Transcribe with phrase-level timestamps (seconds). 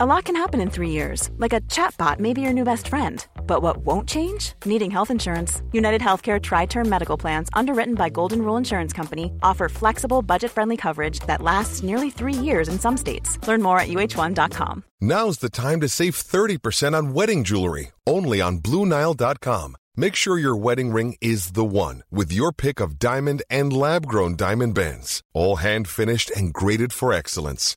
[0.00, 2.86] A lot can happen in three years, like a chatbot may be your new best
[2.86, 3.26] friend.
[3.48, 4.52] But what won't change?
[4.64, 5.60] Needing health insurance.
[5.72, 10.52] United Healthcare Tri Term Medical Plans, underwritten by Golden Rule Insurance Company, offer flexible, budget
[10.52, 13.44] friendly coverage that lasts nearly three years in some states.
[13.48, 14.84] Learn more at uh1.com.
[15.00, 19.76] Now's the time to save 30% on wedding jewelry, only on BlueNile.com.
[19.96, 24.06] Make sure your wedding ring is the one with your pick of diamond and lab
[24.06, 27.76] grown diamond bands, all hand finished and graded for excellence.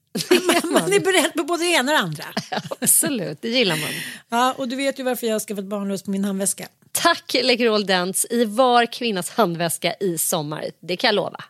[0.71, 2.23] Man är beredd på både det ena och det andra.
[2.81, 3.89] Absolut, det gillar man.
[4.29, 6.67] Ja, och du vet ju varför jag har skaffat barnlös på min handväska.
[6.91, 10.65] Tack Läkerol Dents i var kvinnas handväska i sommar.
[10.79, 11.43] Det kan jag lova.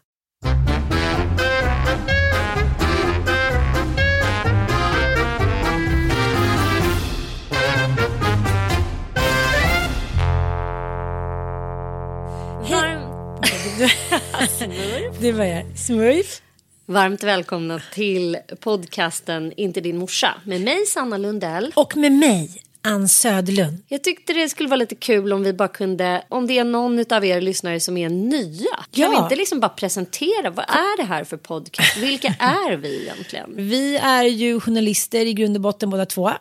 [15.19, 15.77] Det var jag.
[15.77, 16.41] Smurf.
[16.85, 21.71] Varmt välkomna till podcasten Inte din morsa med mig Sanna Lundell.
[21.75, 23.77] Och med mig, Ann Söderlund.
[23.87, 27.05] Jag tyckte det skulle vara lite kul om vi bara kunde, om det är någon
[27.13, 28.75] av er lyssnare som är nya.
[28.75, 29.09] Kan Ja.
[29.09, 31.97] vi inte liksom bara presentera, vad är det här för podcast?
[31.97, 33.53] Vilka är vi egentligen?
[33.55, 36.31] Vi är ju journalister i grund och botten båda två.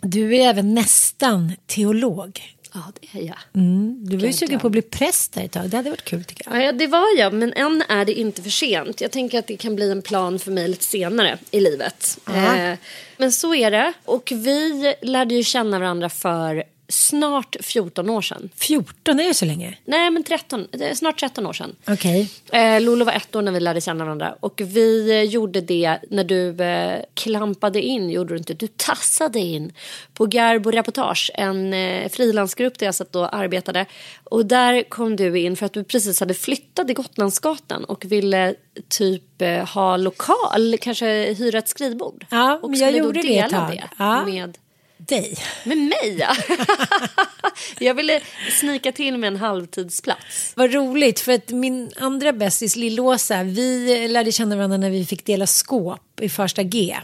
[0.00, 2.40] Du är även nästan teolog.
[2.74, 3.36] Ja, det är jag.
[3.96, 5.70] Du var ju sugen på att bli präst där ett tag.
[5.70, 6.64] Det hade varit kul tycker jag.
[6.64, 9.00] Ja, det var jag, men än är det inte för sent.
[9.00, 12.18] Jag tänker att det kan bli en plan för mig lite senare i livet.
[12.28, 12.78] Eh,
[13.16, 13.92] men så är det.
[14.04, 18.50] Och vi lärde ju känna varandra för snart 14 år sedan.
[18.56, 19.78] 14, är det så länge?
[19.84, 21.76] Nej, men 13, det är snart 13 år sedan.
[21.88, 22.30] Okej.
[22.52, 25.98] Eh, Lolo var ett år när vi lärde känna varandra och vi eh, gjorde det
[26.10, 29.72] när du eh, klampade in, gjorde du inte, du tassade in
[30.14, 33.86] på Garbo Reportage, en eh, frilansgrupp där jag satt och arbetade.
[34.24, 38.54] Och där kom du in för att du precis hade flyttat till Gotlandsgatan och ville
[38.88, 42.26] typ eh, ha lokal, kanske hyra ett skrivbord.
[42.30, 43.70] Ja, och men jag gjorde det ett tag.
[43.70, 44.24] det Ja.
[44.24, 44.58] med
[45.08, 45.36] Dig.
[45.64, 46.36] med mig ja.
[47.78, 48.20] jag ville
[48.60, 50.52] snika till med en halvtidsplats.
[50.54, 55.26] Vad roligt, för att min andra bästis Lillåsa, vi lärde känna varandra när vi fick
[55.26, 56.96] dela skåp i första G.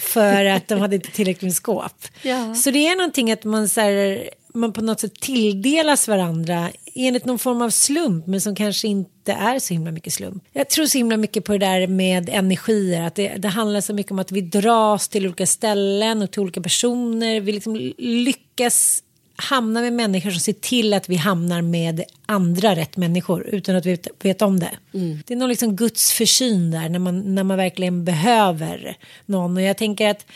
[0.00, 2.06] För att de hade inte tillräckligt med skåp.
[2.22, 2.54] Ja.
[2.54, 7.24] Så det är någonting att man, så här, man på något sätt tilldelas varandra enligt
[7.24, 10.44] någon form av slump men som kanske inte är så himla mycket slump.
[10.52, 13.94] Jag tror så himla mycket på det där med energier, att det, det handlar så
[13.94, 17.40] mycket om att vi dras till olika ställen och till olika personer.
[17.40, 19.02] Vi liksom lyckas
[19.36, 23.86] hamna med människor som ser till att vi hamnar med andra rätt människor utan att
[23.86, 24.70] vi vet, om det.
[24.94, 25.18] Mm.
[25.26, 29.62] Det är någon liksom Guds försyn där när man, när man verkligen behöver någon och
[29.62, 30.26] jag tänker att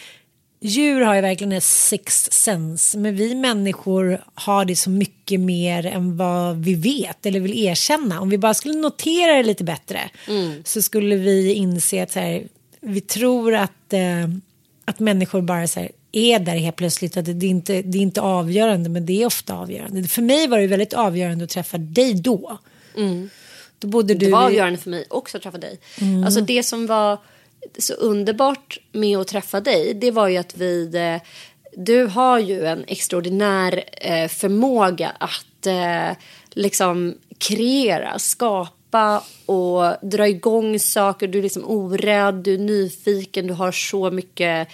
[0.60, 5.86] djur har ju verkligen en sixth sense men vi människor har det så mycket mer
[5.86, 8.20] än vad vi vet eller vill erkänna.
[8.20, 10.62] Om vi bara skulle notera det lite bättre mm.
[10.64, 12.42] så skulle vi inse att så här,
[12.80, 14.28] vi tror att, eh,
[14.84, 17.16] att människor bara så här, är där helt plötsligt.
[17.16, 20.08] Att det, är inte, det är inte avgörande men det är ofta avgörande.
[20.08, 22.58] För mig var det väldigt avgörande att träffa dig då.
[22.96, 23.30] Mm.
[23.78, 25.78] då bodde du det var avgörande för mig också att träffa dig.
[26.00, 26.24] Mm.
[26.24, 27.18] Alltså det som var
[27.78, 31.28] så underbart med att träffa dig det var ju att vi eh,
[31.76, 36.16] du har ju en extraordinär eh, förmåga att eh,
[36.50, 41.28] liksom kreera, skapa och dra igång saker.
[41.28, 44.68] Du är liksom orädd, du är nyfiken, du har så mycket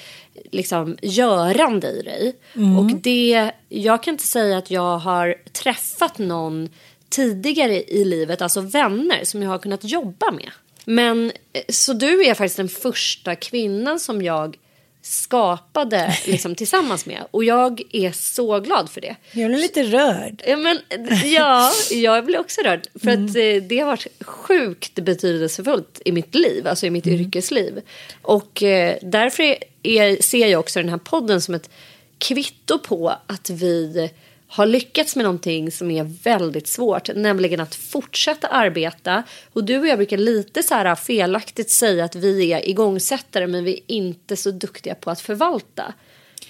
[0.52, 2.37] liksom görande i dig.
[2.54, 2.78] Mm.
[2.78, 6.69] Och det, jag kan inte säga att jag har träffat någon
[7.08, 10.50] tidigare i livet, alltså vänner som jag har kunnat jobba med.
[10.84, 14.56] Men eh, så du är faktiskt den första kvinnan som jag
[15.02, 17.25] skapade liksom, tillsammans med.
[17.31, 19.16] Och jag är så glad för det.
[19.32, 20.42] Jag blir lite rörd.
[20.46, 20.78] Ja, men,
[21.25, 22.86] ja jag blir också rörd.
[23.02, 23.25] För mm.
[23.25, 27.20] att eh, det har varit sjukt betydelsefullt i mitt liv, alltså i mitt mm.
[27.20, 27.80] yrkesliv.
[28.22, 31.70] Och eh, därför är, ser jag också den här podden som ett
[32.19, 34.10] kvitto på att vi
[34.54, 39.22] har lyckats med någonting som är väldigt svårt, nämligen att fortsätta arbeta.
[39.52, 43.64] Och du och jag brukar lite så här felaktigt säga att vi är igångsättare men
[43.64, 45.94] vi är inte så duktiga på att förvalta.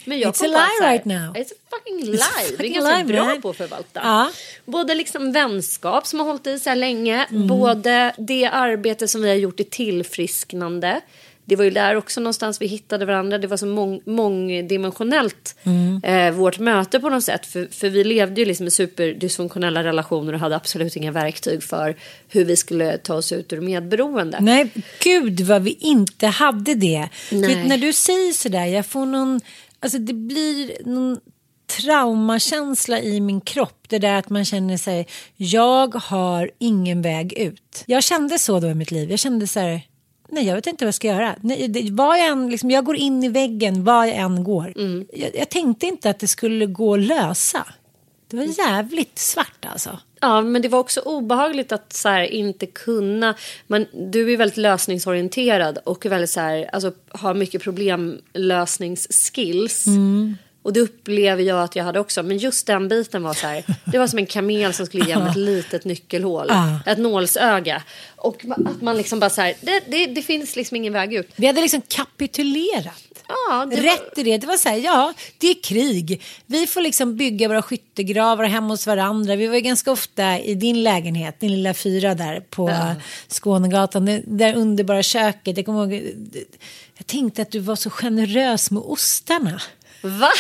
[0.05, 1.35] Men jag It's a lie right now.
[1.35, 2.19] It's a fucking lie.
[2.19, 3.43] Fucking vi är ganska lie, bra man.
[3.43, 4.01] på att förvalta.
[4.03, 4.31] Ja.
[4.65, 7.47] Både liksom vänskap som har hållit i så här länge, mm.
[7.47, 11.01] både det arbete som vi har gjort i tillfrisknande
[11.45, 13.39] det var ju där också någonstans vi hittade varandra.
[13.39, 16.01] Det var så mång, mångdimensionellt mm.
[16.05, 17.47] eh, vårt möte på något sätt.
[17.47, 21.97] För, för vi levde ju liksom i superdysfunktionella relationer och hade absolut inga verktyg för
[22.29, 24.39] hur vi skulle ta oss ut ur medberoende.
[24.41, 24.71] Nej,
[25.03, 27.09] gud vad vi inte hade det.
[27.31, 29.41] Vet, när du säger sådär, jag får någon,
[29.81, 31.19] alltså det blir någon
[31.67, 33.87] traumakänsla i min kropp.
[33.89, 35.07] Det där att man känner sig,
[35.37, 37.85] jag har ingen väg ut.
[37.87, 39.11] Jag kände så då i mitt liv.
[39.11, 39.81] Jag kände så här,
[40.35, 41.37] nej jag vet inte vad jag ska göra.
[41.41, 44.73] Nej, det, var jag, än, liksom, jag går in i väggen var jag än går.
[44.77, 45.07] Mm.
[45.13, 47.67] Jag, jag, tänkte inte att det skulle gå att lösa.
[48.29, 49.99] Det var jävligt svart alltså.
[50.21, 53.35] Ja, men det var också obehagligt att så här, inte kunna.
[53.67, 59.87] Man, du är väldigt lösningsorienterad och väldigt så här, alltså, har mycket problemlösningsskills.
[59.87, 60.37] Mm.
[60.65, 62.23] Och det upplever jag att jag hade också.
[62.23, 63.65] Men just den biten var så här.
[63.85, 66.51] Det var som en kamel som skulle igenom ett litet nyckelhål.
[66.87, 67.83] Ett nålsöga.
[68.17, 69.55] Och att man liksom bara så här.
[69.61, 71.29] Det, det, det finns liksom ingen väg ut.
[71.37, 73.03] Vi hade liksom kapitulerat.
[73.29, 74.21] Ja, det Rätt var...
[74.21, 74.39] i det.
[74.39, 76.23] Det var så här, ja, det är krig.
[76.47, 79.37] Vi får liksom bygga våra skyttegravar hemma hos varandra.
[79.37, 82.95] Vi var ganska ofta i din lägenhet, din lilla fyra där på ja.
[83.29, 84.05] Skånegatan.
[84.05, 85.57] Det där underbara köket.
[85.57, 86.15] Jag kommer ihåg,
[86.97, 89.61] jag tänkte att du var så generös med ostarna.
[90.05, 90.31] Va?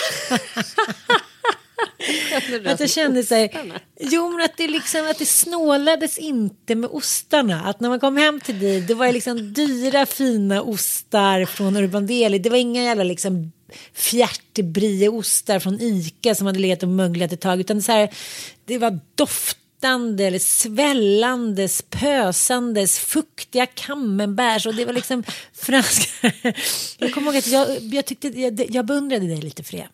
[2.64, 3.52] att jag kände sig,
[4.00, 7.64] jo men att det liksom att det snålades inte med ostarna.
[7.64, 12.06] Att när man kom hem till dig, det var liksom dyra fina ostar från Urban
[12.06, 12.38] Deli.
[12.38, 13.52] Det var inga jävla liksom
[13.92, 17.60] fjärtbrieostar från Ica som hade legat och möglat ett tag.
[17.60, 18.14] Utan så här,
[18.64, 26.32] det var doft eller svällandes, pösandes, fuktiga camemberts och det var liksom franska.
[26.98, 29.88] Jag kommer ihåg att jag, jag, tyckte, jag, jag beundrade dig lite för det.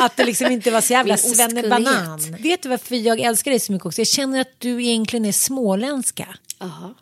[0.00, 2.36] Att det liksom inte var så jävla svennebanan.
[2.40, 4.00] Vet du varför jag älskar dig så mycket också?
[4.00, 6.26] Jag känner att du egentligen är småländska.
[6.58, 6.94] Aha.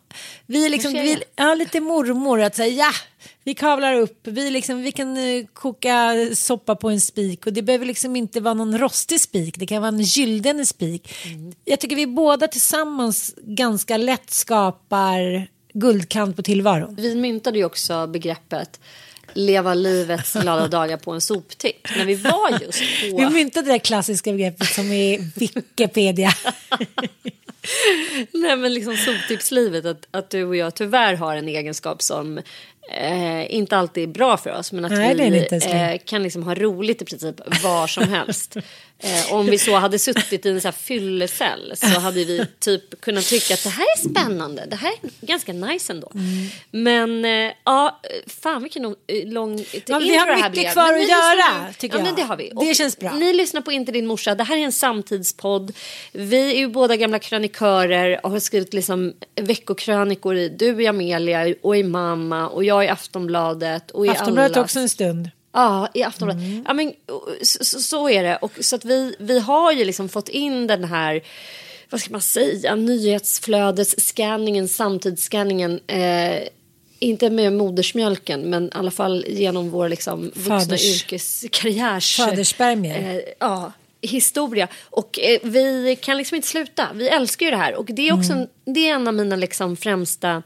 [0.45, 2.91] Vi är liksom, vi, ja, lite mormor att säga ja,
[3.43, 7.61] vi kavlar upp, vi, liksom, vi kan uh, koka soppa på en spik och det
[7.61, 11.15] behöver liksom inte vara någon rostig spik, det kan vara en gyllene spik.
[11.25, 11.53] Mm.
[11.65, 16.95] Jag tycker vi båda tillsammans ganska lätt skapar guldkant på tillvaron.
[16.95, 18.79] Vi myntade ju också begreppet
[19.33, 21.87] leva livets glada dagar på en soptipp.
[21.97, 23.17] När vi var just på...
[23.17, 26.33] Vi myntade det där klassiska begreppet som är Wikipedia.
[28.33, 32.37] Nej men liksom soptipslivet, att, att du och jag tyvärr har en egenskap som
[32.91, 34.71] eh, inte alltid är bra för oss.
[34.71, 38.57] Men att Nej, vi eh, kan liksom ha roligt i princip var som helst.
[39.03, 43.01] Eh, om vi så hade suttit i en så här fyllecell så hade vi typ
[43.01, 44.65] kunnat tycka att det här är spännande.
[44.69, 46.11] Det här är ganska nice ändå.
[46.15, 46.47] Mm.
[46.71, 51.73] Men eh, ja, fan vilken lång, eh, lång Ja, vi har mycket kvar att göra,
[51.77, 52.05] tycker ja, jag.
[52.05, 52.51] Men det har vi.
[52.59, 53.13] Det känns bra.
[53.13, 54.35] Ni lyssnar på Inte din morsa.
[54.35, 55.71] Det här är en samtidspodd.
[56.11, 61.55] Vi är ju båda gamla krönikörer och har skrivit liksom veckokranikor i du i Amelia
[61.61, 64.65] och i Mamma och jag i Aftonbladet och i Aftonbladet Allas.
[64.65, 65.29] också en stund.
[65.53, 66.43] Ja, i Aftonbladet.
[66.43, 66.63] Mm.
[66.67, 66.93] Ja, men,
[67.41, 68.35] så, så, är det.
[68.35, 71.23] Och, så att vi, vi har ju liksom fått in den här,
[71.89, 75.79] vad ska man säga, nyhetsflödesscanningen, samtidsscanningen.
[75.87, 76.43] Eh,
[76.99, 82.17] inte med modersmjölken, men i alla fall genom vår liksom, vuxna Faders- yrkeskarriärs...
[82.17, 83.15] Fadersspermier.
[83.15, 84.67] Eh, ja, historia.
[84.83, 86.87] Och eh, vi kan liksom inte sluta.
[86.93, 87.75] Vi älskar ju det här.
[87.75, 88.47] Och det är också Mm.
[88.65, 90.41] en, det är en av mina liksom främsta eh,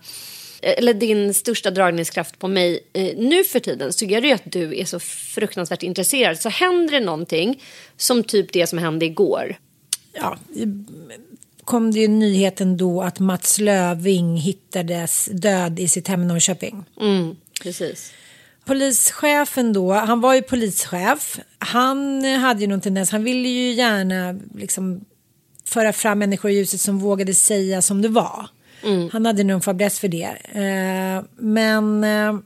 [0.62, 4.52] eller din största dragningskraft på mig eh, nu för tiden så gör det ju att
[4.52, 6.40] du är så fruktansvärt intresserad.
[6.40, 7.64] Så händer det någonting
[7.98, 9.58] som typ det som hände igår.
[10.14, 10.38] Ja,
[11.64, 16.86] kom det ju nyheten då att Mats Löving hittades död i sitt hem i Norrköping.
[17.02, 18.12] Mm, precis.
[18.66, 21.40] Polischefen då, han var ju polischef.
[21.60, 25.06] Han hade ju någon tendens, han ville ju gärna liksom
[25.66, 28.50] föra fram människor i ljuset som vågade säga som det var.
[29.12, 30.30] Han hade nog en fäbless för det.
[30.52, 32.40] Eh, men eh,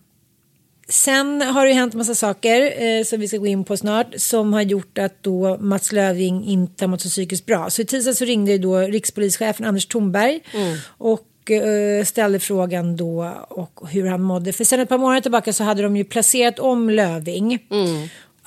[0.88, 4.08] sen har det ju hänt massa saker eh, som vi ska gå in på snart
[4.18, 7.70] som har gjort att då Mats Löving inte har mått så psykiskt bra.
[7.70, 10.40] Så i tisdags så ringde då rikspolischefen Anders Thornberg
[10.98, 14.54] och eh, ställde frågan då och hur han mådde.
[14.54, 17.60] För sen ett par månader tillbaka så hade de ju placerat om Löving.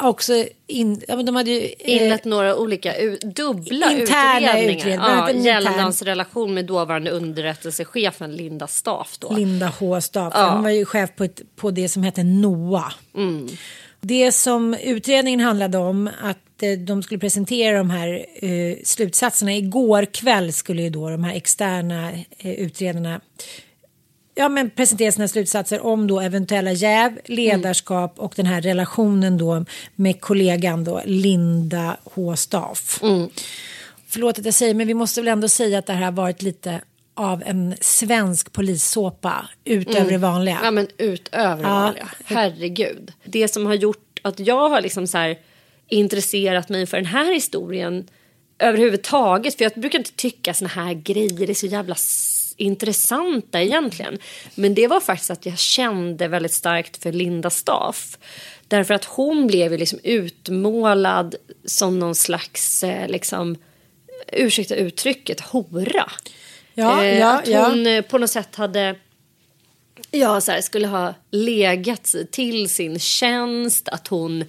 [0.00, 5.28] Också in, ja, men de hade ju, eh, Inlett några olika u- dubbla Interna utredningar
[5.28, 9.18] ja, gällande hans relation med dåvarande underrättelsechefen Linda Staff.
[9.18, 9.32] Då.
[9.36, 10.00] Linda H.
[10.00, 10.32] Staff.
[10.36, 12.92] Hon var ju chef på, ett, på det som hette NOA.
[14.00, 19.54] Det som utredningen handlade om att eh, de skulle presentera de här eh, slutsatserna.
[19.54, 23.20] Igår kväll skulle ju då de här externa eh, utredarna
[24.34, 29.64] ja, men presentera sina slutsatser om då eventuella jäv, ledarskap och den här relationen då
[29.94, 32.36] med kollegan då Linda H.
[32.36, 33.00] Staff.
[34.08, 36.42] Förlåt att jag säger, men vi måste väl ändå säga att det här har varit
[36.42, 36.80] lite
[37.14, 40.58] av en svensk polissåpa utöver det vanliga.
[40.62, 41.74] Ja men utöver det Ja.
[41.74, 42.08] vanliga.
[42.24, 43.12] Herregud.
[43.24, 45.38] Det som har gjort att jag har liksom så här
[45.88, 48.08] intresserat mig för den här historien
[48.58, 49.54] överhuvudtaget.
[49.56, 51.94] För jag brukar inte tycka såna här grejer är så jävla
[52.56, 54.18] intressanta egentligen.
[54.54, 58.18] Men det var faktiskt att jag kände väldigt starkt för Linda Staff.
[58.68, 61.34] Därför att hon blev ju liksom utmålad
[61.64, 63.56] som någon slags, eh, liksom,
[64.32, 66.10] ursäkta uttrycket, hora.
[66.74, 67.68] Ja, Eh, ja, att ja.
[67.68, 68.96] hon eh, på något sätt hade
[70.10, 73.88] ja, så här, skulle ha legat till sin tjänst.
[73.88, 74.44] Att hon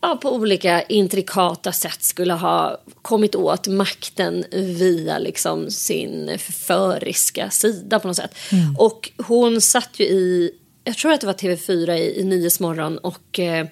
[0.00, 7.98] ja, på olika intrikata sätt skulle ha kommit åt makten via liksom, sin förföriska sida
[7.98, 8.34] på något sätt.
[8.78, 10.50] Och hon satt ju i,
[10.84, 13.66] jag tror att det var TV4 i, i Nyhetsmorgon och eh,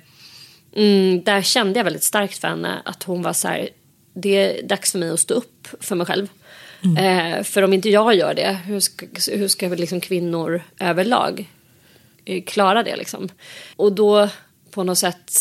[0.76, 3.68] mm, där kände jag väldigt starkt för henne att hon var så här,
[4.14, 6.28] det är dags för mig att stå upp för mig själv.
[6.98, 11.50] Eh, för om inte jag gör det, hur ska, hur ska liksom kvinnor överlag
[12.24, 13.28] eh, klara det liksom?
[13.76, 14.28] Och då
[14.70, 15.32] på något sätt,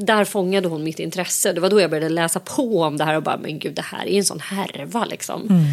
[0.00, 1.52] där fångade hon mitt intresse.
[1.52, 3.82] Det var då jag började läsa på om det här och bara, men gud det
[3.82, 5.66] här är en sån härva liksom.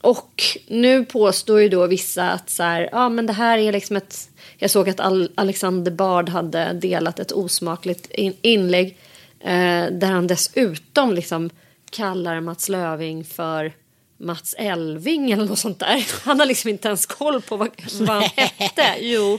[0.00, 3.96] Och nu påstår ju då vissa att så här, ja men det här är liksom
[3.96, 8.96] ett, jag såg att Al- Alexander Bard hade delat ett osmakligt in- inlägg
[9.40, 11.50] eh, där han dessutom liksom
[11.90, 13.72] kallar Mats Löving för
[14.18, 16.06] Mats Elving eller något sånt där.
[16.24, 17.68] Han har liksom inte ens koll på vad,
[18.00, 18.84] vad han hette.
[19.00, 19.38] Jo.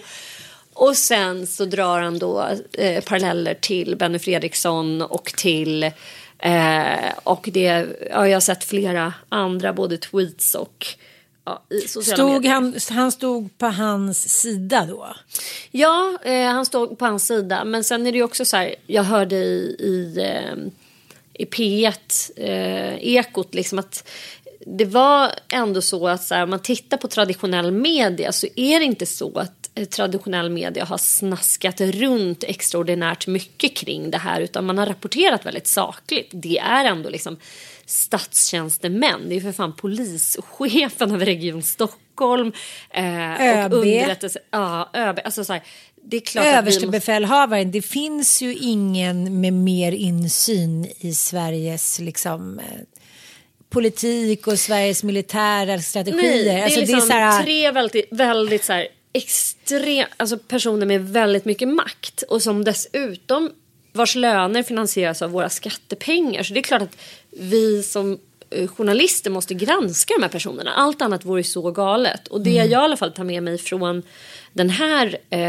[0.81, 5.83] Och sen så drar han då eh, paralleller till Benny Fredriksson och till
[6.39, 10.88] eh, och det, ja, jag har sett flera andra både tweets och
[11.45, 15.15] ja, Stod han, han stod på hans sida då?
[15.71, 17.63] Ja, eh, han stod på hans sida.
[17.63, 20.57] Men sen är det ju också så här, jag hörde i, i, eh,
[21.33, 24.07] i P1, eh, Ekot, liksom att
[24.65, 28.79] det var ändå så att så här, om man tittar på traditionell media så är
[28.79, 34.65] det inte så att traditionell media har snaskat runt extraordinärt mycket kring det här utan
[34.65, 36.29] man har rapporterat väldigt sakligt.
[36.33, 37.38] Det är ändå liksom
[37.85, 42.51] statstjänstemän, det är för fan polischefen över Region Stockholm
[42.89, 43.73] eh, ÖB.
[43.73, 45.63] och underrättelse, ja, ÖB, alltså så här,
[46.03, 52.00] det är klart vi måste, Överstebefälhavaren, det finns ju ingen med mer insyn i Sveriges
[52.00, 52.65] liksom, eh,
[53.69, 56.21] politik och Sveriges militära strategier.
[56.21, 60.86] Nej, det är alltså, liksom så här, tre väldigt, väldigt så här extrem, alltså personer
[60.86, 63.51] med väldigt mycket makt och som dessutom
[63.94, 66.44] vars löner finansieras av våra skattepengar.
[66.44, 66.98] Så det är klart att
[67.30, 70.72] vi som eh, journalister måste granska de här personerna.
[70.72, 72.27] Allt annat vore så galet.
[72.27, 74.03] Och det jag i alla fall tar med mig från
[74.53, 75.39] den här eh,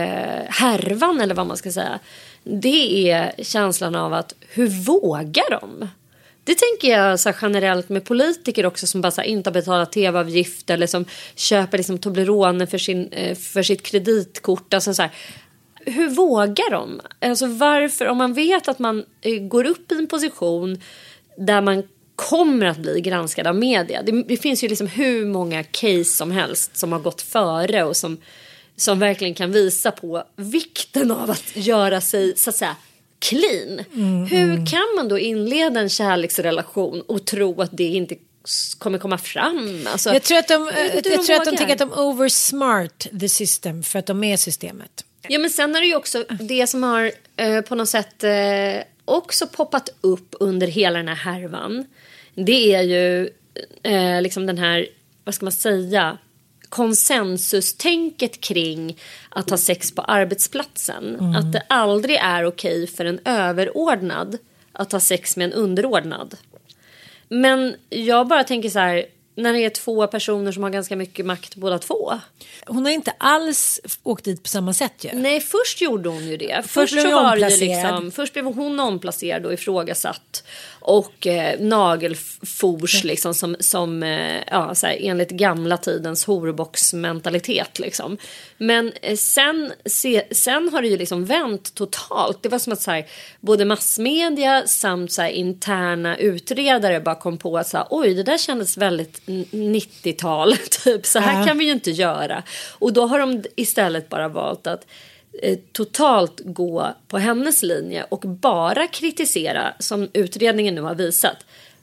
[0.49, 1.99] härvan eller vad man ska säga.
[2.45, 5.88] Det är känslan av att hur vågar de?
[6.44, 9.92] Det tänker jag så här generellt med politiker också som bara här, inte har betalat
[9.92, 14.75] tv-avgift eller som köper liksom Toblerone för, sin, eh, för sitt kreditkort.
[14.75, 15.11] Alltså så här,
[15.80, 17.00] hur vågar de?
[17.20, 20.80] Alltså varför, om man vet att man eh, går upp i en position
[21.37, 21.82] där man
[22.16, 24.02] kommer att bli granskad av media.
[24.02, 27.96] Det, det, finns ju liksom hur många case som helst som har gått före och
[27.96, 28.18] som,
[28.76, 32.76] som verkligen kan visa på vikten av att göra sig så att säga
[33.22, 33.84] clean.
[33.94, 34.66] Mm, hur mm.
[34.66, 38.16] kan man då inleda en kärleksrelation och tro att det inte
[38.78, 39.86] kommer komma fram.
[39.92, 43.28] Alltså, jag tror att de, jag, jag tror att de tänker att de oversmart the
[43.28, 45.04] system för att de är systemet.
[45.28, 48.84] Ja men sen är det ju också det som har eh, på något sätt eh,
[49.04, 51.86] också poppat upp under hela den här härvan.
[52.34, 53.30] Det är ju
[53.82, 54.86] eh, liksom den här,
[55.24, 56.18] vad ska man säga,
[56.72, 58.98] konsensustänket kring
[59.28, 61.16] att ha sex på arbetsplatsen.
[61.20, 61.36] Mm.
[61.36, 64.38] Att det aldrig är okej för en överordnad
[64.72, 66.36] att ha sex med en underordnad.
[67.28, 71.26] Men jag bara tänker så här, när det är två personer som har ganska mycket
[71.26, 72.12] makt båda två.
[72.66, 75.10] Hon har inte alls åkt dit på samma sätt ju.
[75.12, 76.62] Nej, först gjorde hon ju det.
[76.66, 80.44] Först, först, så var det liksom, först blev hon omplacerad och ifrågasatt
[80.82, 83.06] och eh, nagelfors mm.
[83.06, 88.18] liksom som, som eh, ja, så här, enligt gamla tidens horboxmentalitet liksom.
[88.58, 92.42] Men eh, sen, se, sen har det ju liksom vänt totalt.
[92.42, 93.06] Det var som att så här,
[93.40, 98.22] både massmedia samt så här, interna utredare bara kom på att så här, oj det
[98.22, 101.46] där kändes väldigt 90-tal typ så här ja.
[101.46, 102.42] kan vi ju inte göra.
[102.78, 104.86] Och då har de istället bara valt att
[105.72, 111.36] totalt gå på hennes linje och bara kritisera, som utredningen nu har visat,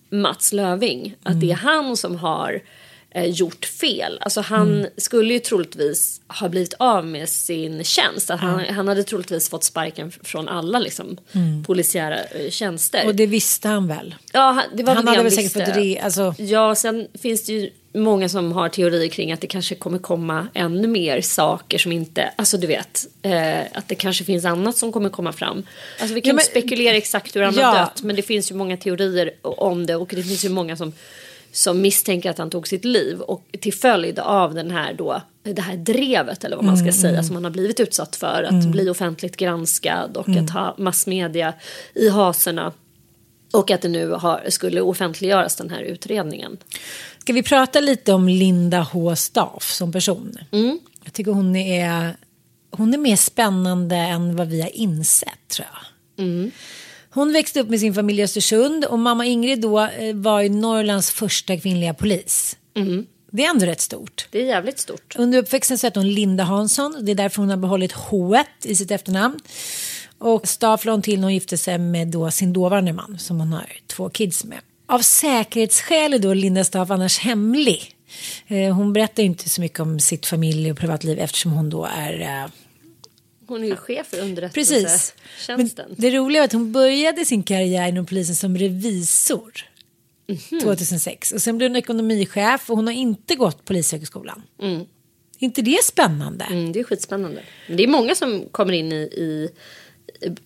[0.09, 1.15] Mats Löving.
[1.23, 1.39] Att mm.
[1.39, 2.61] det är han som har
[3.11, 4.19] eh, gjort fel.
[4.21, 4.89] Alltså han mm.
[4.97, 8.29] skulle ju troligtvis ha blivit av med sin tjänst.
[8.29, 11.63] Att han, han hade troligtvis fått sparken från alla liksom, mm.
[11.63, 13.05] polisiära eh, tjänster.
[13.05, 14.15] Och det visste han väl?
[14.33, 16.35] Ja, det var han hade väl säkert fått re, alltså...
[16.37, 20.47] Ja, sen finns det ju många som har teorier kring att det kanske kommer komma
[20.53, 24.91] ännu mer saker som inte, alltså du vet, eh, att det kanske finns annat som
[24.91, 25.63] kommer komma fram.
[25.99, 27.65] Alltså vi kan ja, men, spekulera exakt hur han ja.
[27.65, 30.77] har dött, men det finns ju många teorier om det och det finns ju många
[30.77, 30.93] som
[31.51, 35.61] som misstänker att han tog sitt liv och till följd av den här då det
[35.61, 37.23] här drevet eller vad man ska mm, säga mm.
[37.23, 38.71] som han har blivit utsatt för att mm.
[38.71, 40.45] bli offentligt granskad och mm.
[40.45, 41.53] att ha massmedia
[41.93, 42.73] i haserna
[43.53, 46.57] och att det nu har, skulle offentliggöras den här utredningen.
[47.29, 49.15] Ska vi prata lite om Linda H.
[49.15, 50.37] Staff som person?
[50.51, 50.79] Mm.
[51.03, 52.15] Jag tycker hon är,
[52.71, 56.25] hon är mer spännande än vad vi har insett tror jag.
[56.25, 56.51] Mm.
[57.09, 60.49] Hon växte upp med sin familj i Östersund och mamma Ingrid då eh, var ju
[60.49, 62.57] Norrlands första kvinnliga polis.
[62.75, 63.05] Mm.
[63.31, 64.27] Det är ändå rätt stort.
[64.31, 65.15] Det är jävligt stort.
[65.17, 66.97] Under uppväxten så hette hon Linda Hansson.
[67.01, 69.39] Det är därför hon har behållit H i sitt efternamn.
[70.17, 73.71] Och Staff till när hon gifte sig med då sin dåvarande man som hon har
[73.87, 74.59] två kids med.
[74.89, 77.95] Av säkerhetsskäl är då Linda Staff annars hemlig.
[78.47, 82.21] Eh, hon berättar inte så mycket om sitt familj och privatliv eftersom hon då är
[82.21, 82.51] eh,
[83.47, 85.95] hon är ju chef för underrättelsetjänsten.
[85.97, 89.51] Det roliga är att hon började sin karriär inom polisen som revisor.
[90.27, 90.61] Mm -hmm.
[90.61, 94.43] 2006 och sen blev hon ekonomichef och hon har inte gått polishögskolan.
[94.61, 94.85] Mm.
[95.39, 96.45] inte det spännande?
[96.45, 97.41] Mm, det är skitspännande.
[97.67, 99.49] Men det är många som kommer in i, i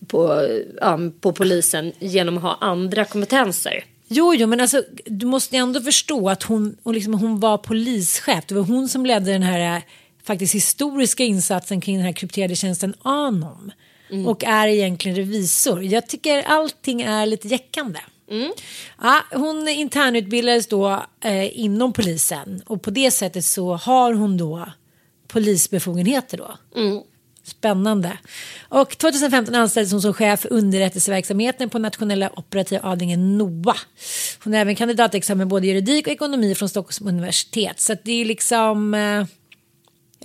[0.06, 0.48] på,
[0.80, 3.84] ja, på polisen genom att ha andra kompetenser.
[4.14, 8.44] Jo, jo, men alltså, du måste ändå förstå att hon, hon, liksom, hon var polischef.
[8.46, 9.82] Det var hon som ledde den här
[10.24, 13.72] faktiskt historiska insatsen kring den här krypterade tjänsten Anom.
[14.10, 14.26] Mm.
[14.26, 15.82] Och är egentligen revisor.
[15.82, 18.00] Jag tycker allting är lite jäckande.
[18.30, 18.52] Mm.
[19.02, 24.68] Ja, hon internutbildades då eh, inom polisen och på det sättet så har hon då
[25.28, 26.80] polisbefogenheter då.
[26.80, 27.02] Mm.
[27.44, 28.18] Spännande.
[28.68, 33.76] Och 2015 anställdes hon som chef för underrättelseverksamheten på nationella operativa avdelningen NOA.
[34.44, 37.80] Hon har även kandidatexamen både juridik och ekonomi från Stockholms universitet.
[37.80, 39.24] Så det är liksom eh,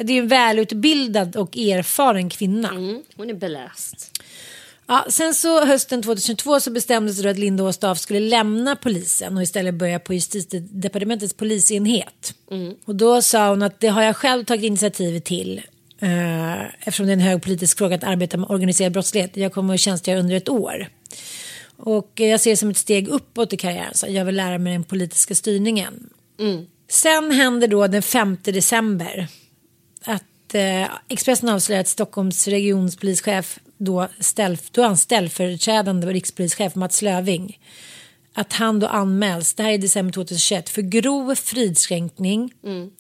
[0.04, 2.70] det är en välutbildad och erfaren kvinna.
[2.70, 4.22] Mm, hon är beläst.
[4.88, 9.44] Ja, sen så hösten 2022 så bestämdes det att Linda Åstaff skulle lämna polisen och
[9.44, 12.34] istället börja på justitiedepartementets polisenhet.
[12.52, 12.76] Mm.
[12.86, 15.62] Och då sa hon att det har jag själv tagit initiativet till
[16.00, 19.38] eh, eftersom det är en hög politisk fråga att arbeta med organiserad brottslighet.
[19.38, 20.88] Jag kommer att tjänstgöra under ett år.
[21.78, 24.74] Och jag ser det som ett steg uppåt i karriären så jag vill lära mig
[24.74, 26.10] den politiska styrningen.
[26.40, 26.66] Mm.
[26.90, 29.28] Sen händer då den 5 december
[30.04, 37.58] att eh, Expressen avslöjar att Stockholms regionspolischef då, ställ, då han ställföreträdande rikspolischef Mats Löving
[38.34, 42.92] att han då anmäls, det här är december 2021, för grov fridskränkning, mm.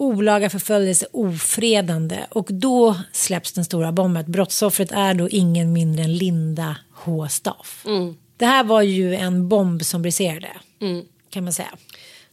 [0.00, 4.24] Olaga förföljelse, ofredande och då släpps den stora bomben.
[4.32, 7.28] Brottsoffret är då ingen mindre än Linda H.
[7.28, 7.84] Staff.
[7.86, 8.16] Mm.
[8.36, 11.04] Det här var ju en bomb som briserade, mm.
[11.30, 11.78] kan man säga.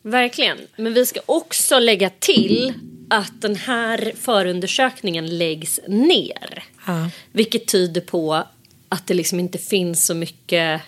[0.01, 2.73] Verkligen, men vi ska också lägga till
[3.09, 6.63] att den här förundersökningen läggs ner.
[6.85, 7.09] Ja.
[7.31, 8.43] Vilket tyder på
[8.89, 10.81] att det liksom inte finns så mycket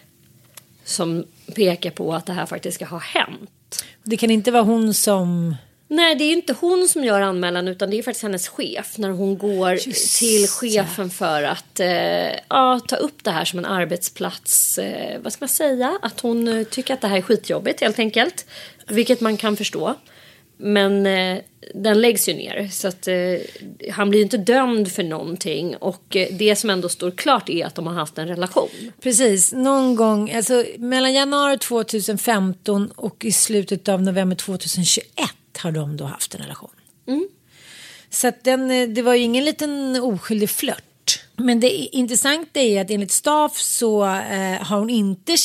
[0.83, 3.85] som pekar på att det här faktiskt ska ha hänt.
[4.03, 5.55] Det kan inte vara hon som...
[5.91, 9.09] Nej, det är inte hon som gör anmälan utan det är faktiskt hennes chef när
[9.09, 13.65] hon går Just till chefen för att eh, ja, ta upp det här som en
[13.65, 14.77] arbetsplats.
[14.77, 15.99] Eh, vad ska man säga?
[16.01, 18.45] Att hon eh, tycker att det här är skitjobbigt helt enkelt.
[18.87, 19.95] Vilket man kan förstå.
[20.57, 21.37] Men eh,
[21.73, 26.27] den läggs ju ner så att eh, han blir inte dömd för någonting och eh,
[26.31, 28.69] det som ändå står klart är att de har haft en relation.
[29.01, 35.05] Precis, någon gång, alltså mellan januari 2015 och i slutet av november 2021
[35.59, 36.71] har de då haft en relation.
[37.07, 37.27] Mm.
[38.09, 40.83] Så att den, eh, det var ju ingen liten oskyldig flört.
[41.35, 45.35] Men det intressanta är att enligt Staff så eh, har hon inte,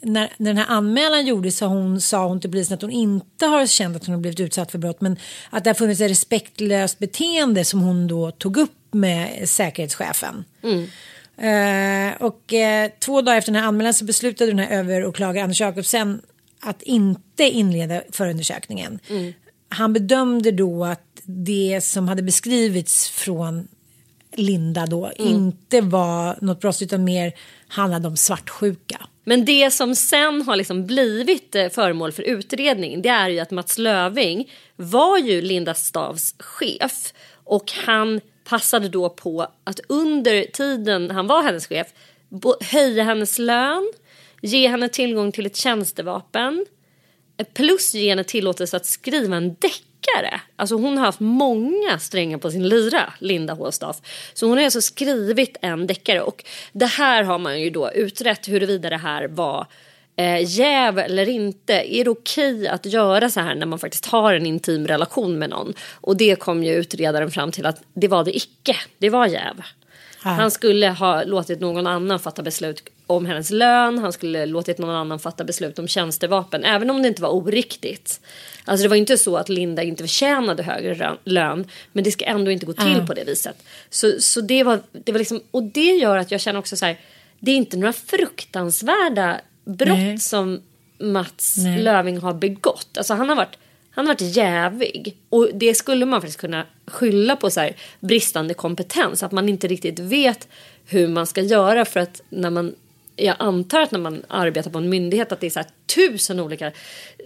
[0.00, 3.46] när, när den här anmälan gjordes så hon, sa hon till polisen att hon inte
[3.46, 5.16] har känt att hon har blivit utsatt för brott men
[5.50, 10.44] att det har funnits ett respektlöst beteende som hon då tog upp med säkerhetschefen.
[10.62, 10.88] Mm.
[11.38, 15.60] Eh, och eh, två dagar efter den här anmälan så beslutade den här överåklagare Anders
[15.60, 16.22] Jacobsen
[16.60, 18.98] att inte inleda förundersökningen.
[19.08, 19.32] Mm.
[19.68, 23.68] Han bedömde då att det som hade beskrivits från
[24.32, 25.34] Linda då mm.
[25.34, 27.32] inte var något brott utan mer
[27.68, 29.06] handlade om svartsjuka.
[29.24, 33.50] Men det som sen har liksom blivit eh, föremål för utredning det är ju att
[33.50, 37.12] Mats Löving var ju Linda Stavs chef
[37.44, 41.86] och han passade då på att under tiden han var hennes chef
[42.60, 43.92] höja hennes lön,
[44.42, 46.66] ge henne tillgång till ett tjänstevapen
[47.44, 50.40] plus ge henne tillåtelse att skriva en deckare.
[50.56, 53.96] Alltså hon har haft många strängar på sin lyra, Linda Håstaff.
[54.34, 58.48] Så hon har alltså skrivit en deckare och det här har man ju då utrett
[58.48, 59.66] huruvida det här var
[60.16, 61.96] eh, jäv eller inte.
[61.96, 65.50] Är det okej att göra så här när man faktiskt har en intim relation med
[65.50, 65.74] någon?
[65.94, 68.76] Och det kom ju utredaren fram till att det var det icke.
[68.98, 69.62] Det var jäv.
[70.36, 73.98] Han skulle ha låtit någon annan fatta beslut om hennes lön.
[73.98, 76.64] Han skulle låtit någon annan fatta beslut om tjänstevapen.
[76.64, 78.20] Även om det inte var oriktigt.
[78.64, 81.66] Alltså det var inte så att Linda inte förtjänade högre lön.
[81.92, 83.06] Men det ska ändå inte gå till mm.
[83.06, 83.62] på det viset.
[83.90, 85.40] Så, så det, var, det var liksom.
[85.50, 87.00] Och det gör att jag känner också så här.
[87.40, 90.18] Det är inte några fruktansvärda brott Nej.
[90.18, 90.60] som
[90.98, 91.82] Mats Nej.
[91.82, 92.98] Löving har begått.
[92.98, 93.58] Alltså han har varit
[93.98, 95.16] han har varit jävig.
[95.28, 99.22] Och det skulle man faktiskt kunna skylla på så här, bristande kompetens.
[99.22, 100.48] Att man inte riktigt vet
[100.86, 102.74] hur man ska göra för att när man
[103.16, 106.40] jag antar att när man arbetar på en myndighet att det är så här tusen
[106.40, 106.72] olika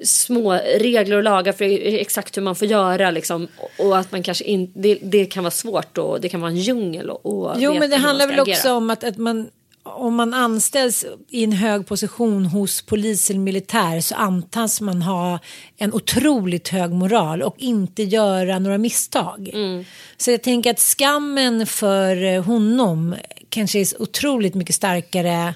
[0.03, 4.45] små regler och lagar för exakt hur man får göra liksom, och att man kanske
[4.45, 7.75] inte det, det, kan vara svårt och det kan vara en djungel och, och Jo
[7.79, 9.51] men det handlar väl också om att, att man
[9.83, 15.39] om man anställs i en hög position hos polis eller militär så antas man ha
[15.77, 19.51] en otroligt hög moral och inte göra några misstag.
[19.53, 19.85] Mm.
[20.17, 23.15] Så jag tänker att skammen för honom
[23.49, 25.55] kanske är otroligt mycket starkare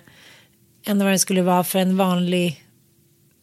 [0.87, 2.66] än vad den skulle vara för en vanlig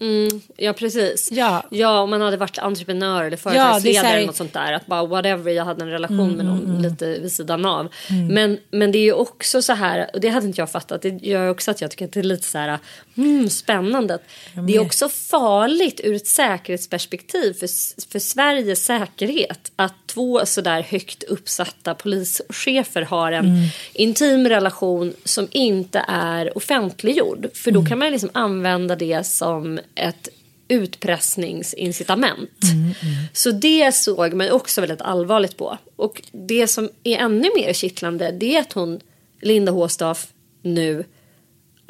[0.04, 1.30] Mm, ja precis.
[1.32, 1.64] Ja.
[1.70, 4.74] ja om man hade varit entreprenör eller företagsledare ja, eller något sånt där.
[4.74, 6.82] Att bara whatever jag hade en relation mm, med någon mm, mm.
[6.82, 7.88] lite vid sidan av.
[8.10, 8.28] Mm.
[8.28, 11.02] Men, men det är ju också så här och det hade inte jag fattat.
[11.02, 12.80] Det gör också att jag tycker att det är lite så här
[13.18, 14.20] mm, spännande.
[14.68, 17.68] Det är också farligt ur ett säkerhetsperspektiv för,
[18.12, 19.72] för Sveriges säkerhet.
[19.76, 23.70] Att två sådär högt uppsatta polischefer har en mm.
[23.94, 27.48] intim relation som inte är offentliggjord.
[27.54, 30.30] För då kan man liksom använda det som ett
[30.68, 32.64] utpressningsincitament.
[32.64, 32.94] Mm, mm.
[33.34, 35.78] Så det såg man också väldigt allvarligt på.
[35.96, 39.00] Och det som är ännu mer kittlande det är att hon,
[39.42, 40.28] Linda Håstaff,
[40.62, 41.04] nu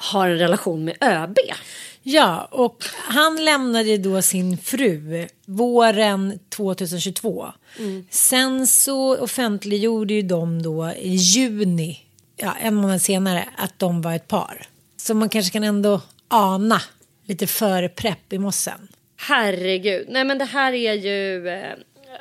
[0.04, 1.38] har en relation med ÖB.
[2.04, 7.48] Ja, och han lämnade då sin fru våren 2022.
[7.80, 8.06] Mm.
[8.10, 12.00] Sen så offentliggjorde ju de då i juni,
[12.36, 14.68] ja, en månad senare, att de var ett par.
[14.98, 16.82] Så man kanske kan ändå ana
[17.26, 18.88] lite förprepp i mossen.
[19.18, 21.48] Herregud, nej men det här är ju...
[21.50, 21.74] Eh,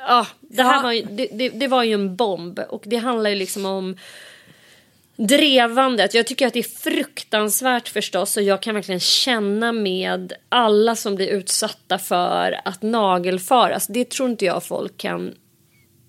[0.07, 0.81] ja, det här ja.
[0.81, 3.97] var ju, det, det, det, var ju en bomb och det handlar ju liksom om
[5.27, 6.13] drevandet.
[6.13, 11.15] Jag tycker att det är fruktansvärt förstås och jag kan verkligen känna med alla som
[11.15, 13.87] blir utsatta för att nagelfaras.
[13.87, 15.33] Det tror inte jag folk kan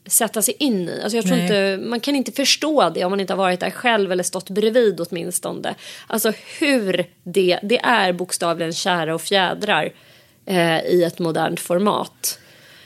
[0.07, 1.01] sätta sig in i.
[1.03, 1.43] Alltså jag tror Nej.
[1.43, 4.51] inte, man kan inte förstå det om man inte har varit där själv eller stått
[4.51, 5.75] bredvid åtminstone.
[6.07, 9.93] Alltså hur det, det är bokstavligen kära och fjädrar
[10.47, 12.39] eh, i ett modernt format.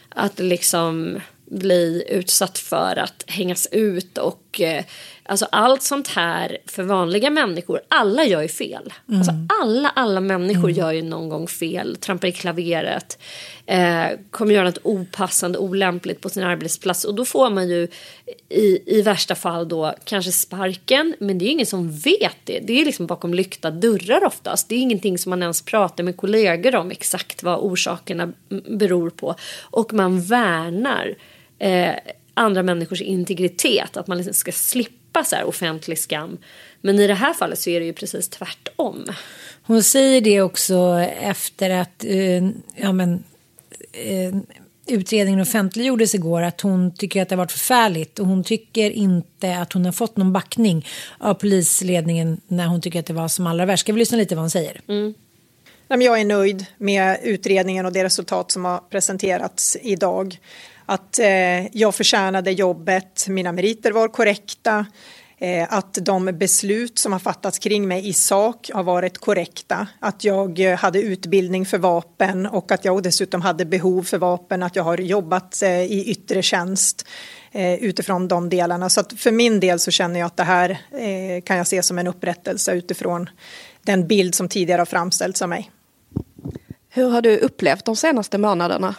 [0.09, 4.85] Att liksom bli utsatt för att hängas ut och eh,
[5.23, 7.81] alltså allt sånt här för vanliga människor.
[7.89, 8.93] Alla gör ju fel.
[9.13, 9.33] Alltså
[9.63, 11.97] alla, alla människor gör ju någon gång fel.
[11.97, 13.19] Trampar i klaveret.
[13.67, 17.05] Eh, kommer göra något opassande, olämpligt på sin arbetsplats.
[17.05, 17.89] Och då får man ju
[18.49, 21.15] i, i värsta fall då kanske sparken.
[21.19, 22.61] Men det är ju ingen som vet det.
[22.61, 24.69] Det är liksom bakom lyckta dörrar oftast.
[24.69, 28.33] Det är ingenting som man ens pratar med kollegor om exakt vad orsakerna
[28.69, 29.35] beror på.
[29.61, 31.15] Och man värnar
[31.59, 31.95] eh,
[32.39, 33.97] andra människors integritet.
[33.97, 36.39] Att man liksom ska slippa så här offentlig skam.
[36.81, 39.05] Men i det här fallet så är det ju precis tvärtom.
[39.63, 43.25] Hon säger det också efter att eh, ja, men,
[43.93, 44.35] eh,
[44.87, 49.59] utredningen offentliggjordes igår att hon tycker att det har varit förfärligt och hon tycker inte
[49.59, 50.87] att hon har fått någon backning
[51.19, 53.81] av polisledningen när hon tycker att det var som allra värst.
[53.81, 54.81] Ska vi lyssna lite vad hon säger?
[55.89, 60.39] Men Jag är nöjd med utredningen och det resultat som har presenterats idag.
[60.91, 64.87] Att eh, jag förtjänade jobbet, mina meriter var korrekta,
[65.39, 70.25] eh, att de beslut som har fattats kring mig i sak har varit korrekta, att
[70.25, 74.77] jag eh, hade utbildning för vapen och att jag dessutom hade behov för vapen, att
[74.77, 77.07] jag har jobbat eh, i yttre tjänst
[77.53, 78.89] eh, utifrån de delarna.
[78.89, 81.83] Så att för min del så känner jag att det här eh, kan jag se
[81.83, 83.31] som en upprättelse utifrån
[83.83, 85.71] den bild som tidigare har framställts av mig.
[86.91, 88.95] Hur har du upplevt de senaste månaderna?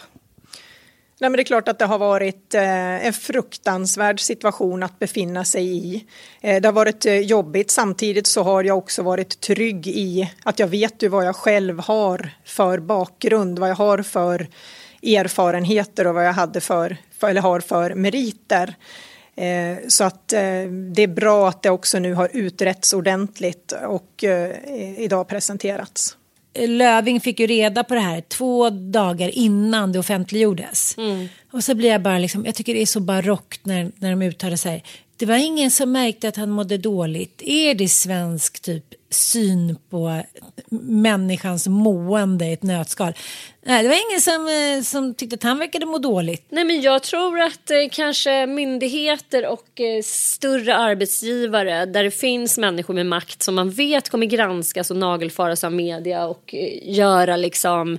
[1.20, 5.44] Nej, men det är klart att det har varit eh, en fruktansvärd situation att befinna
[5.44, 6.04] sig i.
[6.40, 7.70] Eh, det har varit eh, jobbigt.
[7.70, 11.80] Samtidigt så har jag också varit trygg i att jag vet ju vad jag själv
[11.80, 14.46] har för bakgrund, vad jag har för
[15.02, 18.74] erfarenheter och vad jag hade för, eller har för meriter.
[19.88, 24.24] Så att det är bra att det också nu har utretts ordentligt och
[24.96, 26.16] idag presenterats.
[26.54, 30.96] Löving fick ju reda på det här två dagar innan det offentliggjordes.
[31.52, 34.22] Och så blir jag bara liksom, jag tycker det är så barockt när, när de
[34.22, 34.84] uttalar sig.
[35.20, 37.42] Det var ingen som märkte att han mådde dåligt.
[37.44, 40.22] Är det svensk typ syn på
[40.80, 43.12] människans mående i ett nötskal?
[43.62, 46.46] Nej, det var ingen som, eh, som tyckte att han verkade må dåligt.
[46.48, 52.58] Nej men jag tror att eh, kanske myndigheter och eh, större arbetsgivare där det finns
[52.58, 57.36] människor med makt som man vet kommer granskas och nagelfaras av media och eh, göra
[57.36, 57.98] liksom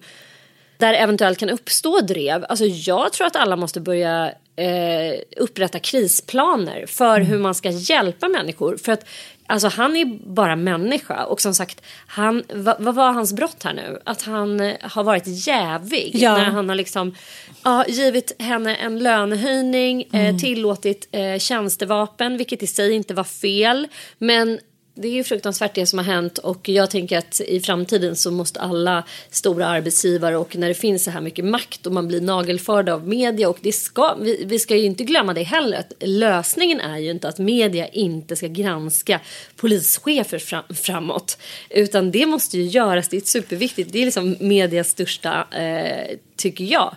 [0.78, 2.46] där eventuellt kan uppstå drev.
[2.50, 8.28] Alltså jag tror att alla måste börja eh, upprätta krisplaner för hur man ska hjälpa
[8.28, 8.78] människor.
[8.78, 9.06] För att
[9.48, 13.74] alltså, han är bara människa och som sagt, han, vad, vad var hans brott här
[13.74, 14.00] nu?
[14.06, 16.38] Att han eh, har varit jävig Ja.
[16.38, 17.16] när han har liksom
[17.64, 23.88] ja, givit henne en lönehöjning, eh, tillåtit eh, tjänstevapen, vilket i sig inte var fel.
[24.18, 24.60] Men
[24.94, 28.32] det är ju fruktansvärt det som har hänt och jag tänker att i framtiden så
[28.32, 32.22] måste alla stora arbetsgivare och när det finns så här mycket makt och man blir
[32.22, 35.94] nagelförd av media och det ska, vi, vi ska ju inte glömma det heller att
[36.00, 39.20] lösningen är ju inte att media inte ska granska
[39.56, 41.38] polischefer fram, framåt
[41.70, 46.64] utan det måste ju göras, det är superviktigt, det är liksom medias största eh, tycker
[46.64, 46.96] jag,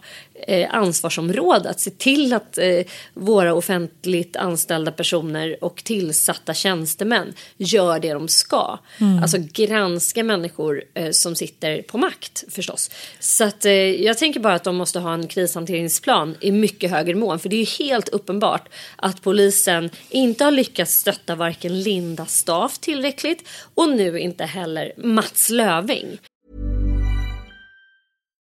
[0.48, 1.70] eh, ansvarsområde.
[1.70, 2.80] Att se till att eh,
[3.14, 8.78] våra offentligt anställda personer och tillsatta tjänstemän gör det de ska.
[9.22, 12.90] Alltså granska människor eh, som sitter på makt förstås.
[13.18, 13.64] Så att,
[13.98, 17.38] jag tänker bara att de måste ha en krishanteringsplan i mycket högre mån.
[17.38, 22.78] För det är ju helt uppenbart att polisen inte har lyckats stötta varken Linda Staff
[22.78, 26.18] tillräckligt och nu inte heller Mats Löving.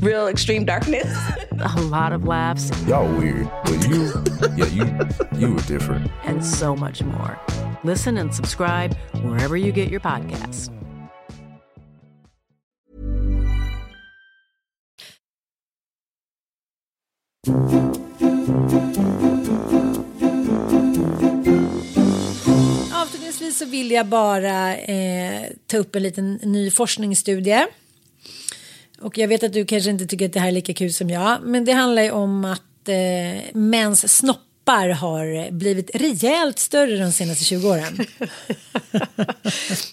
[0.00, 1.12] real extreme darkness.
[1.76, 2.70] a lot of laughs.
[2.86, 4.12] Y'all weird, but you,
[4.56, 6.10] yeah, you, you were different.
[6.24, 7.38] And so much more.
[7.84, 10.70] Listen and subscribe wherever you get your podcasts.
[22.92, 27.66] Avslutningsvis så vill jag bara eh, ta upp en liten ny forskningsstudie.
[29.04, 31.10] Och jag vet att du kanske inte tycker att det här är lika kul som
[31.10, 31.38] jag.
[31.42, 37.44] Men det handlar ju om att eh, mäns snoppar har blivit rejält större de senaste
[37.44, 37.96] 20 åren.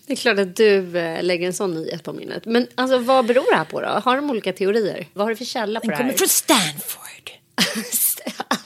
[0.08, 2.46] det är klart att du eh, lägger en sån nyhet på minnet.
[2.46, 3.88] Men alltså, vad beror det här på då?
[3.88, 5.08] Har de olika teorier?
[5.14, 6.04] Vad har du för källa på Den det här?
[6.04, 7.32] kommer från Stanford.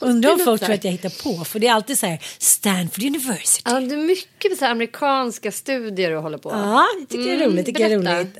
[0.00, 1.44] Undrar om folk tror att jag hittar på.
[1.44, 3.62] För det är alltid så här Stanford University.
[3.64, 6.50] Ja, det är mycket så amerikanska studier du håller på.
[6.50, 7.66] Ja, det tycker jag är roligt.
[7.66, 8.36] Tycker jag är roligt.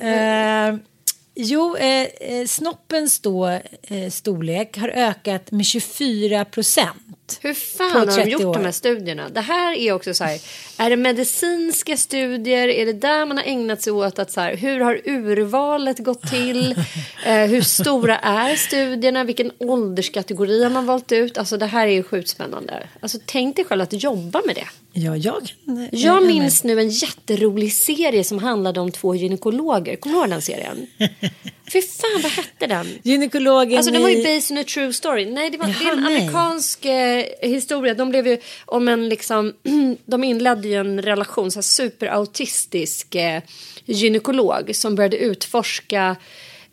[0.81, 0.96] Eh,
[1.37, 3.47] jo, eh, eh, snoppens då,
[3.83, 7.16] eh, storlek har ökat med 24 procent.
[7.41, 8.55] Hur fan har de 30 gjort år.
[8.55, 9.29] de här studierna?
[9.29, 10.41] Det här är också så här,
[10.79, 12.69] är det medicinska studier?
[12.69, 16.23] Är det där man har ägnat sig åt att så här, hur har urvalet gått
[16.31, 16.71] till?
[17.27, 19.25] eh, hur stora är studierna?
[19.25, 21.39] Vilken ålderskategori har man valt ut?
[21.39, 22.89] Alltså det här är ju sjukt spännande.
[23.01, 24.67] Alltså tänk dig själv att jobba med det.
[24.93, 25.35] Ja, jag
[25.65, 25.79] kan...
[25.79, 29.97] eh, Jag eh, minns nu en jätterolig serie som handlade om två gynekologer.
[29.97, 30.87] Kommer du ihåg den serien?
[31.73, 32.99] Fy fan, vad hette den?
[33.03, 35.27] Gynekologen Alltså den var ju based on a true story.
[35.27, 36.17] Nej, det, var, det är Jaha, en nej.
[36.17, 37.95] amerikansk eh, historia.
[37.95, 39.55] De blev ju om en liksom,
[40.07, 43.43] de inledde ju en relation, så här superautistisk eh,
[43.85, 46.17] gynekolog som började utforska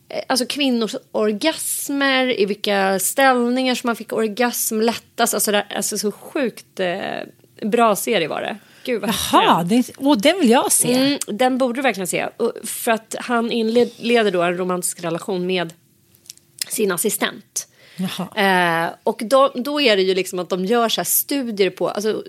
[0.09, 5.33] eh, Alltså kvinnors orgasmer, i vilka ställningar som man fick orgasm lättast.
[5.33, 7.21] Alltså, där, alltså så sjukt eh,
[7.61, 8.57] bra serie var det.
[8.83, 10.93] Gud vad Jaha, det, och den vill jag se.
[10.93, 12.29] Mm, den borde du verkligen se.
[12.63, 15.73] För att han inleder då en romantisk relation med
[16.67, 17.67] sin assistent.
[18.35, 21.89] Eh, och då, då är det ju liksom att de gör så här studier på,
[21.89, 22.23] alltså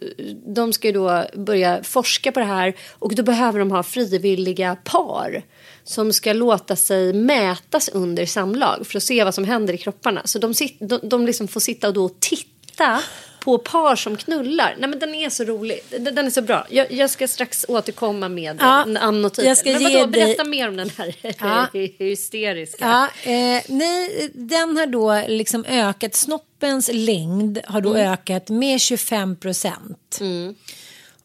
[0.47, 4.77] de ska ju då börja forska på det här och då behöver de ha frivilliga
[4.85, 5.43] par
[5.85, 10.23] som ska låta sig mätas under samlag för att se vad som händer i kropparna.
[10.25, 13.03] Så de, sit, de, de liksom får sitta och då titta
[13.45, 14.75] på par som knullar.
[14.79, 15.81] Nej men den är så rolig.
[15.91, 16.67] Den, den är så bra.
[16.71, 18.83] Jag, jag ska strax återkomma med Ja,
[19.27, 19.45] och titel.
[19.49, 21.67] jag ska men vadå, berätta dig- mer om den här Ja.
[21.99, 22.85] hysteriska.
[23.25, 26.15] Ja, eh, nej, den har då liksom ökat.
[26.15, 28.13] Snoppens längd har då Mm.
[28.13, 30.19] ökat med 25 procent.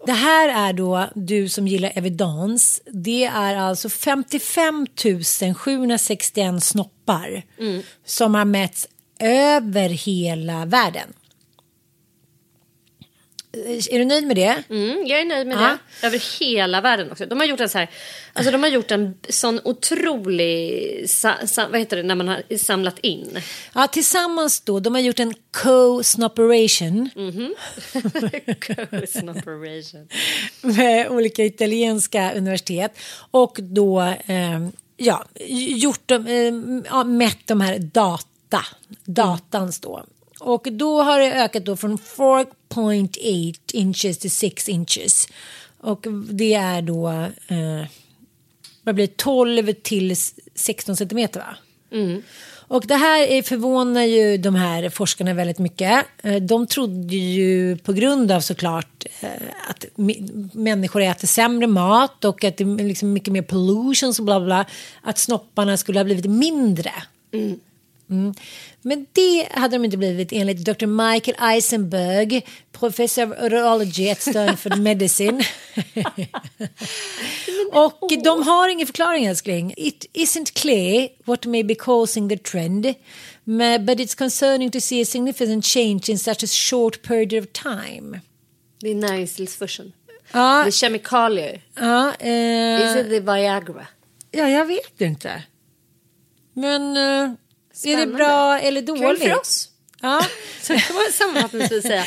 [0.06, 4.88] Det här är då, du som gillar evidens, det är alltså 55
[5.58, 7.82] 761 snoppar Mm.
[8.06, 8.88] som har mätts
[9.20, 11.14] över hela världen.
[13.92, 14.64] Är du nöjd med det?
[14.70, 15.78] Mm, jag är nöjd med Ja.
[16.02, 16.08] det.
[16.08, 17.26] Över hela världen också.
[17.26, 17.90] De har gjort en så här,
[18.34, 22.58] alltså de har gjort en sån otrolig, sa, sa, vad heter det, när man har
[22.58, 23.42] samlat in.
[23.76, 25.34] Ja, tillsammans då, de har gjort en
[25.64, 27.10] co-snoperation.
[28.92, 30.08] Ghost operation.
[30.62, 33.00] med olika italienska universitet
[33.32, 35.26] och då eh, ja,
[35.68, 36.20] gjort eh,
[36.90, 38.66] ja, mätt de här data,
[39.06, 40.06] datans då.
[40.40, 41.98] Och då har det ökat då från
[42.70, 45.28] 4.8 inches till 6 inches.
[45.82, 47.08] Och det är då,
[47.48, 47.86] eh,
[48.84, 50.16] vad blir det, 12 till
[50.56, 51.56] 16 centimeter va?
[52.68, 56.06] Och det här är- förvånar ju de här forskarna väldigt mycket.
[56.24, 59.30] Eh, De trodde ju på grund av såklart eh,
[59.70, 59.86] att
[60.54, 64.66] människor äter sämre mat och att det är liksom mycket mer pollution och bla bla,
[65.02, 66.92] att snopparna skulle ha blivit mindre.
[67.34, 67.60] Mm.
[68.82, 70.86] Men det hade de inte blivit enligt Dr.
[70.86, 72.42] Michael Eisenberg,
[72.72, 75.44] professor of urology at Stanford Medicine.
[77.72, 79.74] Och de har ingen förklaring älskling.
[79.78, 82.86] It isn't clear what may be causing the trend.
[83.86, 88.20] But it's concerning to see a significant change in such a short period of time.
[88.82, 89.92] Det är näringslivsfusion.
[90.32, 90.64] Ja.
[90.64, 91.62] Med kemikalier.
[91.76, 93.88] Ja, eh, Is it the Viagra?
[94.32, 95.44] ja, jag vet inte.
[96.54, 97.32] Men eh,
[97.88, 98.16] är det Spännande.
[98.18, 99.24] bra eller Kul dåligt?
[99.24, 99.70] för oss.
[100.02, 100.26] Ja.
[100.62, 102.06] Så kan man sammanfattningsvis säga.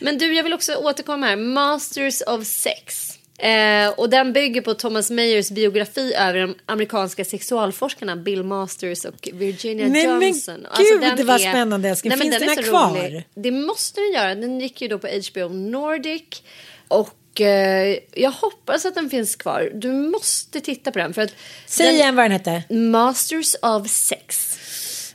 [0.00, 1.36] Men du, jag vill också återkomma här.
[1.36, 3.06] Masters of Sex.
[3.38, 9.28] Eh, och den bygger på Thomas Mayers biografi över de amerikanska sexualforskarna Bill Masters och
[9.32, 10.66] Virginia Nej, men Johnson.
[10.66, 12.10] Alltså, gud, den vad spännande, älskling.
[12.10, 12.90] Men Finns den den är här kvar?
[12.90, 13.28] rolig.
[13.34, 14.34] Det måste den göra.
[14.34, 16.42] Den gick ju då på HBO Nordic.
[16.88, 19.70] Och eh, jag hoppas att den finns kvar.
[19.74, 21.14] Du måste titta på den.
[21.14, 21.34] För att
[21.66, 22.62] Säg den, igen vad den hette.
[22.74, 24.58] Masters of Sex.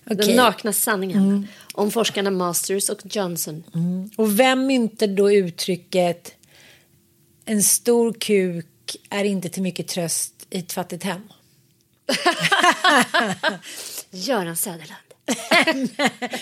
[0.06, 0.28] Okej.
[0.28, 1.48] Den nakna sanningen.
[1.74, 3.64] Om forskarna Masters och Johnson.
[4.16, 6.34] Och vem myntar då uttrycket
[7.46, 8.66] en stor kuk
[9.10, 11.22] är inte till mycket tröst i ett fattigt hem?
[14.12, 14.96] Göran Söderlund.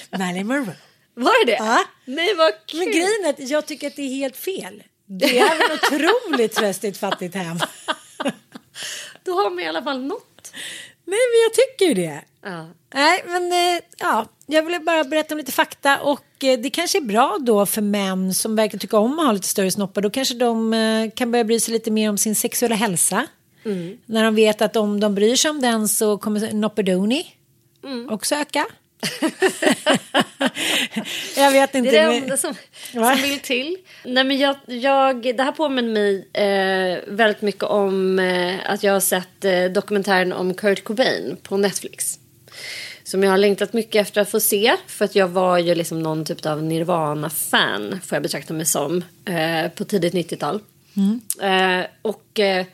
[0.11, 0.75] Marilyn Monroe.
[1.13, 1.57] Var det det?
[1.57, 1.83] Ja.
[2.05, 2.79] Nej, vad kul.
[2.79, 4.83] Men grejen är att jag tycker att det är helt fel.
[5.05, 7.57] Det är en otrolig tröst i ett fattigt hem.
[9.23, 10.51] Då har man i alla fall något.
[11.05, 12.21] Nej, men jag tycker ju det.
[12.43, 12.67] Ja.
[12.93, 16.97] Nej, men eh, ja, jag ville bara berätta om lite fakta och eh, det kanske
[16.97, 20.01] är bra då för män som verkar tycka om att ha lite större snoppar.
[20.01, 23.27] Då kanske de eh, kan börja bry sig lite mer om sin sexuella hälsa.
[24.05, 27.25] När de vet att om de bryr sig om den så kommer noppedoni
[28.09, 28.65] också öka.
[31.35, 31.91] jag vet inte.
[31.91, 32.55] Det är det enda som,
[32.91, 33.77] som vill till.
[34.05, 38.93] Nej, men jag, jag, det här påminner mig eh, väldigt mycket om eh, att jag
[38.93, 42.19] har sett eh, dokumentären om Kurt Cobain på Netflix.
[43.13, 44.75] Som jag har längtat mycket efter att få se.
[44.87, 47.99] För att jag var ju liksom någon typ av Nirvana-fan.
[48.03, 49.03] Får jag betrakta mig som.
[49.25, 50.59] Eh, på tidigt 90-tal.
[51.41, 52.65] Eh, och eh,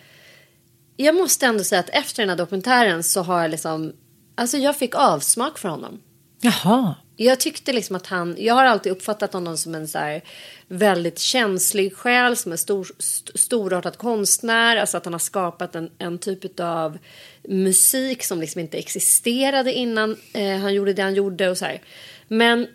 [0.98, 3.94] jag måste ändå säga att efter den här dokumentären så har jag liksom.
[4.36, 6.00] Alltså jag fick avsmak för honom.
[6.42, 6.96] Jaha.
[7.22, 10.22] Jag tyckte liksom att han, jag har alltid uppfattat honom som en så här
[10.67, 14.78] väldigt känslig själ, som en stor, st- storartad konstnär.
[14.78, 16.97] Alltså att han har skapat en, en typ av
[17.43, 21.82] musik som liksom inte existerade innan eh, han gjorde det han gjorde och så här.
[22.28, 22.67] Men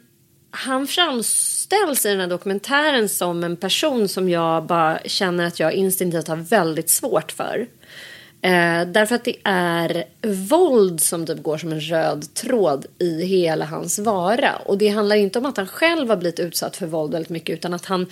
[0.51, 5.73] han framställs i den här dokumentären som en person som jag bara känner att jag
[5.73, 7.67] instinktivt har väldigt svårt för.
[8.45, 10.05] Eh, därför att det är
[10.49, 14.57] våld som typ går som en röd tråd i hela hans vara.
[14.57, 17.55] Och det handlar inte om att han själv har blivit utsatt för våld väldigt mycket
[17.55, 18.07] utan att han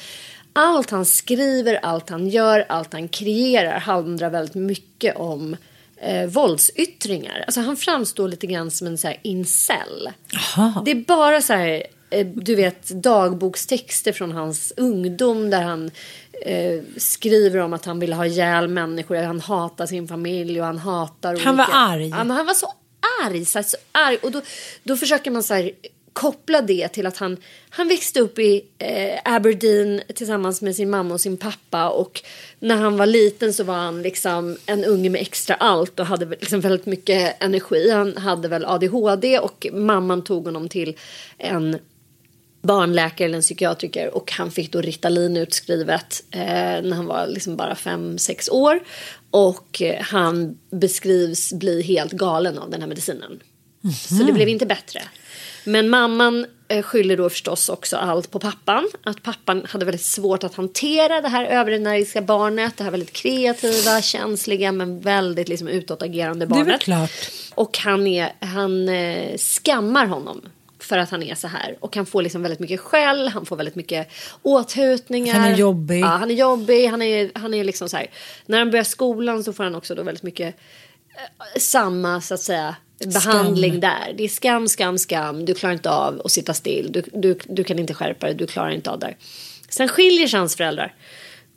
[0.53, 5.57] allt han skriver, allt han gör, allt han kreerar handlar väldigt mycket om
[5.97, 7.45] eh, våldsyttringar.
[7.47, 10.11] Alltså han framstår lite grann som en så här incel.
[10.85, 11.83] Det är bara så här,
[12.35, 15.91] du vet, dagbokstexter från hans ungdom där han
[16.47, 20.79] eh, skriver om att han vill ha ihjäl människor, han hatar sin familj och han
[20.79, 22.09] hatar Han var olika- arg.
[22.09, 22.73] Ja, men han var så
[23.25, 24.17] arg, så, här, så arg.
[24.23, 24.41] Och då,
[24.83, 25.71] då försöker man så här,
[26.13, 27.37] koppla det till att han,
[27.71, 32.23] han växte upp i eh, Aberdeen tillsammans med sin mamma och sin pappa och
[32.59, 36.27] när han var liten så var han liksom en unge med extra allt och hade
[36.27, 37.91] liksom väldigt mycket energi.
[37.91, 40.97] Han hade väl ADHD och mamman tog honom till
[41.39, 41.79] en
[42.63, 47.57] barnläkare eller en psykiatriker och han fick då Ritalin utskrivet eh, när han var liksom
[47.57, 48.81] bara fem sex år.
[49.31, 53.41] Och eh, han beskrivs bli helt galen av den här medicinen.
[54.09, 55.03] Så det blev inte bättre.
[55.65, 58.89] Men mamman eh, skyller då förstås också allt på pappan.
[59.05, 62.77] Att pappan hade väldigt svårt att hantera det här överenergiska barnet.
[62.77, 66.69] Det här väldigt kreativa, känsliga men väldigt liksom utåtagerande Det är barnet.
[66.69, 67.11] väl klart.
[67.55, 70.43] Och han, är, han eh, skammar honom
[70.85, 71.77] för att han är så här.
[71.81, 74.09] Och han får liksom väldigt mycket skäll, han får väldigt mycket
[74.43, 75.35] åthutningar.
[75.35, 76.01] Han är jobbig.
[76.01, 78.07] Ja, han är jobbig, han är, han är liksom så här.
[78.47, 80.57] När han börjar skolan så får han också då väldigt mycket
[81.09, 82.77] eh, samma så att säga
[83.07, 84.15] behandling där.
[84.17, 85.45] Det är skam, skam, skam.
[85.45, 86.93] Du klarar inte av att sitta still.
[86.93, 88.35] Du, du, du kan inte skärpa dig.
[88.35, 89.15] Du klarar inte av det.
[89.69, 90.95] Sen skiljer sig hans föräldrar.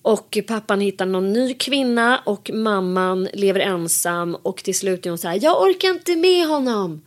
[0.01, 5.17] Och pappan hittar någon ny kvinna och mamman lever ensam och till slut är hon
[5.17, 7.01] så här, jag orkar inte med honom.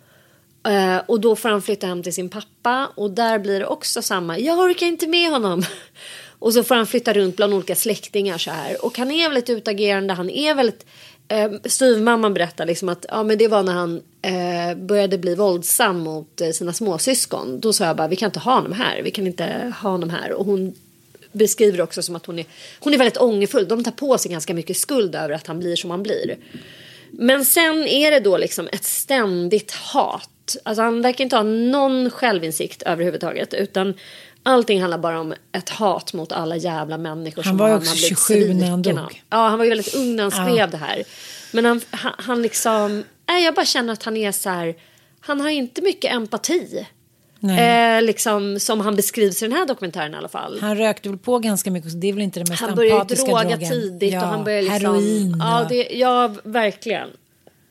[0.68, 4.02] Eh, och då får han flytta hem till sin pappa och där blir det också
[4.02, 5.64] samma, jag orkar inte med honom.
[6.40, 8.84] Och så får han flytta runt bland olika släktingar så här.
[8.84, 10.86] Och han är väldigt utagerande, han är väldigt
[11.28, 15.98] Eh, styvmamman berättar liksom att ja, men det var när han eh, började bli våldsam
[15.98, 17.60] mot eh, sina småsyskon.
[17.60, 20.10] Då sa jag bara vi kan inte ha honom här, vi kan inte ha honom
[20.10, 20.32] här.
[20.32, 20.74] Och hon
[21.32, 22.46] beskriver också som att hon är,
[22.80, 23.68] hon är väldigt ångerfull.
[23.68, 26.36] De tar på sig ganska mycket skuld över att han blir som han blir.
[27.20, 30.56] Men sen är det då liksom ett ständigt hat.
[30.62, 33.54] Alltså han verkar inte ha någon självinsikt överhuvudtaget.
[33.54, 33.94] Utan
[34.42, 37.42] allting handlar bara om ett hat mot alla jävla människor.
[37.42, 39.22] Han som var ju också blivit 27 när han dog.
[39.30, 40.66] Ja, han var ju väldigt ung när han skrev Ja.
[40.66, 41.02] det här.
[41.52, 43.04] Men han, han, han liksom...
[43.28, 44.74] Nej, jag bara känner att han är så här...
[45.20, 46.86] Han har inte mycket empati.
[47.42, 50.58] Eh, liksom, som han beskrivs i den här dokumentären i alla fall.
[50.60, 52.94] Han rökte väl på ganska mycket så det är väl inte den mest Han började
[52.94, 53.70] ju empatiska droga drogen.
[53.70, 54.94] tidigt ja, och han började liksom...
[54.94, 55.36] Heroin.
[55.40, 57.08] Ja, det, ja, verkligen.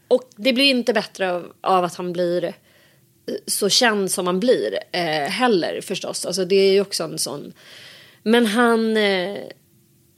[0.08, 2.52] Och det blir inte bättre av, av att han blir eh,
[3.48, 6.26] så känd som han blir eh, heller förstås.
[6.26, 7.54] Alltså det är ju också en sån...
[8.24, 8.98] Men han...
[8.98, 9.38] Eh,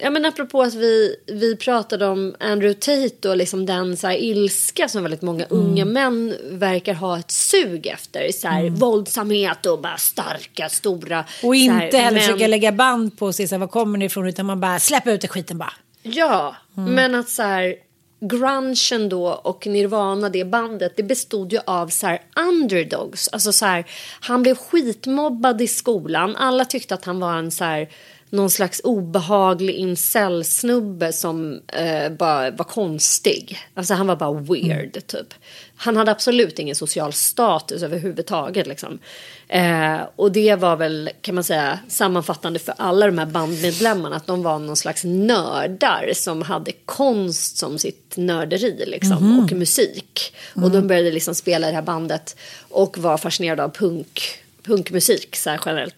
[0.02, 4.18] ja men apropå att vi, vi pratade om Andrew Tate och liksom den så här
[4.18, 8.32] ilska som väldigt många unga män verkar ha ett sug efter.
[8.32, 11.26] Så här, Våldsamhet och bara starka, stora...
[11.44, 12.22] Och inte heller män.
[12.22, 15.12] försöka lägga band på sig, så här, var kommer ni ifrån, utan man bara släpper
[15.12, 15.74] ut den skiten bara.
[16.04, 17.76] Ja, men att så här
[18.20, 23.28] grungen då och Nirvana, det bandet, det bestod ju av så här underdogs.
[23.28, 23.86] Alltså så här,
[24.22, 26.36] han blev skitmobbad i skolan.
[26.36, 27.90] Alla tyckte att han var en så här
[28.30, 33.60] någon slags obehaglig incelsnubbe som eh, bara var konstig.
[33.74, 35.34] Alltså han var bara weird typ.
[35.76, 39.00] Han hade absolut ingen social status överhuvudtaget liksom.
[39.48, 44.28] Eh, och det var väl kan man säga sammanfattande för alla de här bandmedlemmarna att
[44.28, 50.34] de var någon slags nördar som hade konst som sitt nörderi liksom och musik.
[50.56, 52.36] Och de började liksom spela i det här bandet
[52.70, 54.22] och var fascinerade av punk,
[54.64, 55.96] punkmusik så här generellt.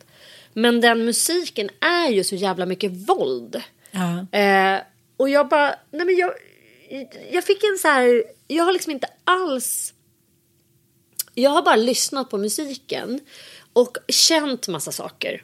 [0.53, 3.61] Men den musiken är ju så jävla mycket våld.
[3.91, 4.39] Ja.
[4.39, 4.81] Eh,
[5.17, 6.31] och jag bara, nej men jag,
[7.31, 9.93] jag fick en så här, jag har liksom inte alls,
[11.33, 13.19] jag har bara lyssnat på musiken
[13.73, 15.43] och känt massa saker.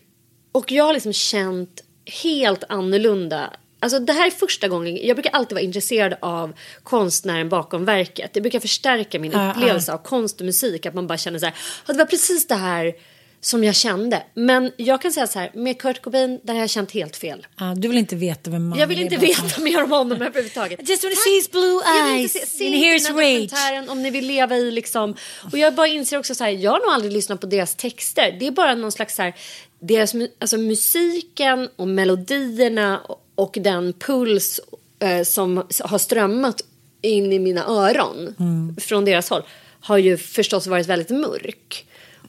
[0.52, 1.84] Och jag har liksom känt
[2.24, 3.54] helt annorlunda.
[3.80, 6.54] Alltså det här är första gången, jag brukar alltid vara intresserad av
[6.84, 8.34] konstnären bakom verket.
[8.34, 10.86] Det brukar förstärka min upplevelse av konst och musik.
[10.86, 11.56] Att man bara känner så här,
[11.88, 12.94] "Ja, det var precis det här
[13.42, 14.24] som jag kände.
[14.34, 17.48] Men jag kan säga så här, med Kurt Cobain, där har jag känt helt fel.
[17.60, 20.80] Ja, du vill inte veta vem man Jag vill inte veta mer om honom överhuvudtaget.
[20.82, 23.90] I just wanna see his blue eyes se, se and hear his rage.
[23.90, 25.16] om ni vill leva i liksom.
[25.52, 28.38] Och jag bara inser också så här, jag har nog aldrig lyssnat på deras texter.
[28.40, 29.36] Det är bara någon slags så här,
[29.80, 33.02] deras, alltså musiken och melodierna
[33.36, 34.60] och, den puls
[35.00, 36.62] eh, som har strömmat
[37.02, 38.36] in i mina öron
[38.82, 39.44] från deras håll
[39.80, 41.88] har ju förstås varit väldigt mörk.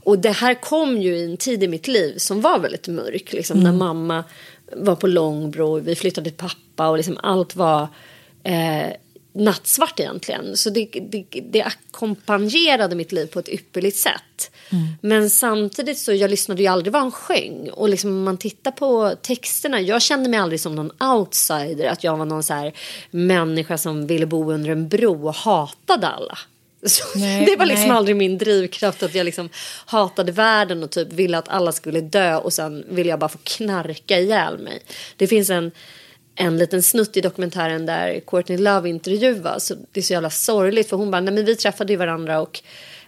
[0.09, 3.33] Och det här kom ju i en tid i mitt liv som var väldigt mörk.
[3.33, 4.25] Liksom, När mamma
[4.73, 7.89] var på Långbro, vi flyttade till pappa och liksom allt var
[8.43, 8.87] eh,
[9.33, 10.57] nattsvart egentligen.
[10.57, 14.51] Så det, det, det ackompanjerade mitt liv på ett ypperligt sätt.
[15.01, 17.71] Men samtidigt så jag lyssnade ju aldrig vad han sjöng.
[17.71, 21.87] Och liksom om man tittar på texterna, jag kände mig aldrig som någon outsider.
[21.87, 22.73] Att jag var någon så här
[23.11, 26.39] människa som ville bo under en bro och hatade alla.
[27.15, 27.97] Nej, det var liksom nej.
[27.97, 29.49] aldrig min drivkraft att jag liksom
[29.87, 33.39] hatade världen och typ ville att alla skulle dö och sen ville jag bara få
[33.43, 34.83] knarka ihjäl mig.
[35.17, 35.71] Det finns en,
[36.35, 39.73] en liten snutt i dokumentären där Courtney Love intervjuas.
[39.93, 42.61] Det är så jävla sorgligt för hon bara, nej men vi träffade ju varandra och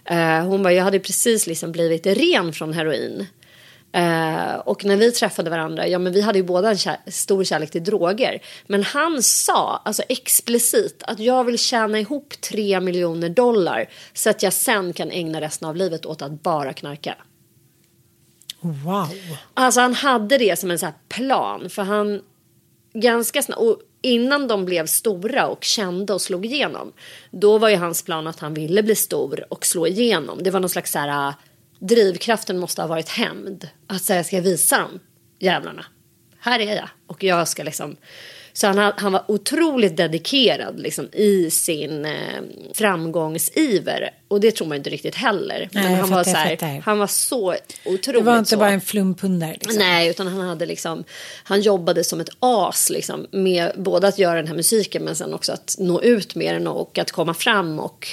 [0.05, 3.27] eh, hon bara, jag hade precis liksom blivit ren från heroin.
[3.93, 7.43] Eh, och när vi träffade varandra, ja men vi hade ju båda en kär, stor
[7.43, 8.41] kärlek till droger.
[8.67, 14.43] Men han sa, alltså explicit, att jag vill tjäna ihop tre miljoner dollar så att
[14.43, 17.15] jag sen kan ägna resten av livet åt att bara knarka.
[18.61, 19.07] Wow.
[19.53, 22.21] Alltså han hade det som en så här plan för han
[22.93, 26.93] ganska snabbt och innan de blev stora och kända och slog igenom
[27.31, 30.43] då var ju hans plan att han ville bli stor och slå igenom.
[30.43, 31.33] Det var någon slags så här
[31.81, 33.67] drivkraften måste ha varit hämnd.
[33.87, 34.99] Att säga ska jag visa dem
[35.39, 35.85] jävlarna.
[36.39, 37.95] Här är jag och jag ska liksom
[38.53, 42.41] så han, ha- han var otroligt dedikerad liksom, i sin eh,
[42.73, 44.09] framgångsiver.
[44.27, 45.69] Och det tror man inte riktigt heller.
[45.71, 47.55] Men han, var fattar, så jag här, han var så
[47.85, 48.57] otroligt Det var inte så.
[48.57, 49.51] bara en flumpunddare.
[49.53, 49.77] Liksom.
[49.79, 51.03] Nej, utan han hade liksom,
[51.43, 55.33] han jobbade som ett as liksom med både att göra den här musiken men sen
[55.33, 58.07] också att nå ut med den och att komma fram och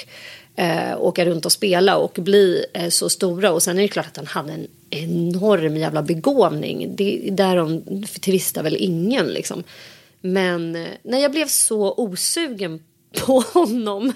[0.59, 3.51] eh, åka runt och spela och bli eh, så stora.
[3.51, 6.95] Och sen är det klart att han hade en enorm jävla begåvning.
[6.95, 7.83] Det, därom
[8.21, 9.63] tvistar väl ingen liksom.
[10.21, 12.83] Men eh, när jag blev så osugen
[13.25, 14.13] på honom.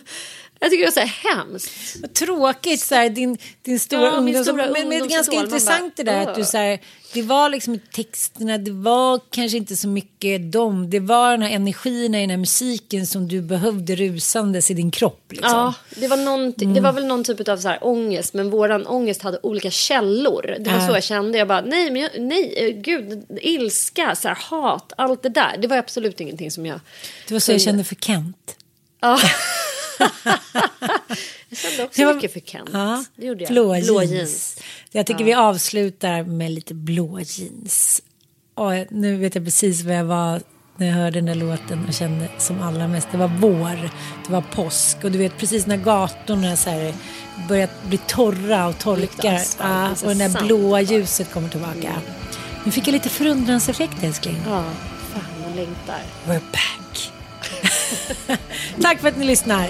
[0.63, 1.95] Jag tycker det var så här hemskt.
[2.01, 4.47] Vad tråkigt, så här, din, din stora Ja, ungdoms...
[4.47, 6.79] stora men, men det är ungdomsidol, ganska intressant bara, det där att du så här,
[7.13, 11.49] det var liksom texterna, det var kanske inte så mycket dem, det var den här
[11.49, 15.25] energin i den här musiken som du behövde rusandes i din kropp.
[15.29, 15.49] Liksom.
[15.51, 18.87] Ja, det var, någon, det var väl någon typ av så här ångest, men våran
[18.87, 20.55] ångest hade olika källor.
[20.59, 20.87] Det var Ja.
[20.87, 21.37] så jag kände.
[21.37, 25.57] Jag bara, nej, men jag, nej, eh, gud, ilska, så här, hat, allt det där.
[25.61, 26.79] Det var absolut ingenting som jag...
[27.27, 28.55] Det var så jag kände för Kent.
[29.01, 29.19] Ja.
[31.49, 32.69] jag kände också var- mycket för Kent.
[32.73, 33.51] Ja, Det gjorde jag.
[33.51, 34.11] blå, Blå jeans.
[34.11, 34.57] jeans.
[34.91, 38.01] Jag tycker vi avslutar med lite blå jeans.
[38.55, 40.41] Och nu vet jag precis vad jag var
[40.77, 43.07] när jag hörde den där låten och kände som allra mest.
[43.11, 43.89] Det var vår,
[44.27, 46.93] det var påsk och du vet precis när gatorna så här
[47.49, 51.89] börjat bli torra och torkar ja, och det där blåa ljuset kommer tillbaka.
[51.89, 52.01] Mm.
[52.65, 54.37] Nu fick jag lite förundranseffekt älskling.
[54.47, 54.63] Ja,
[55.13, 56.01] fan jag längtar.
[56.25, 56.82] We're back.
[58.81, 59.69] Tack för att ni lyssnar.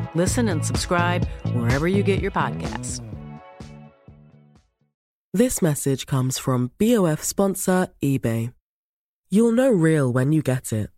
[0.13, 3.01] Listen and subscribe wherever you get your podcasts.
[5.33, 8.53] This message comes from BOF sponsor eBay.
[9.29, 10.89] You'll know real when you get it.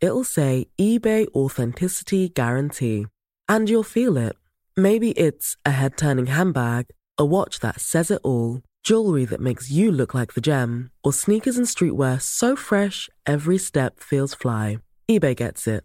[0.00, 3.06] It'll say eBay Authenticity Guarantee.
[3.50, 4.34] And you'll feel it.
[4.78, 6.86] Maybe it's a head turning handbag,
[7.18, 11.12] a watch that says it all, jewelry that makes you look like the gem, or
[11.12, 14.78] sneakers and streetwear so fresh every step feels fly.
[15.10, 15.84] eBay gets it.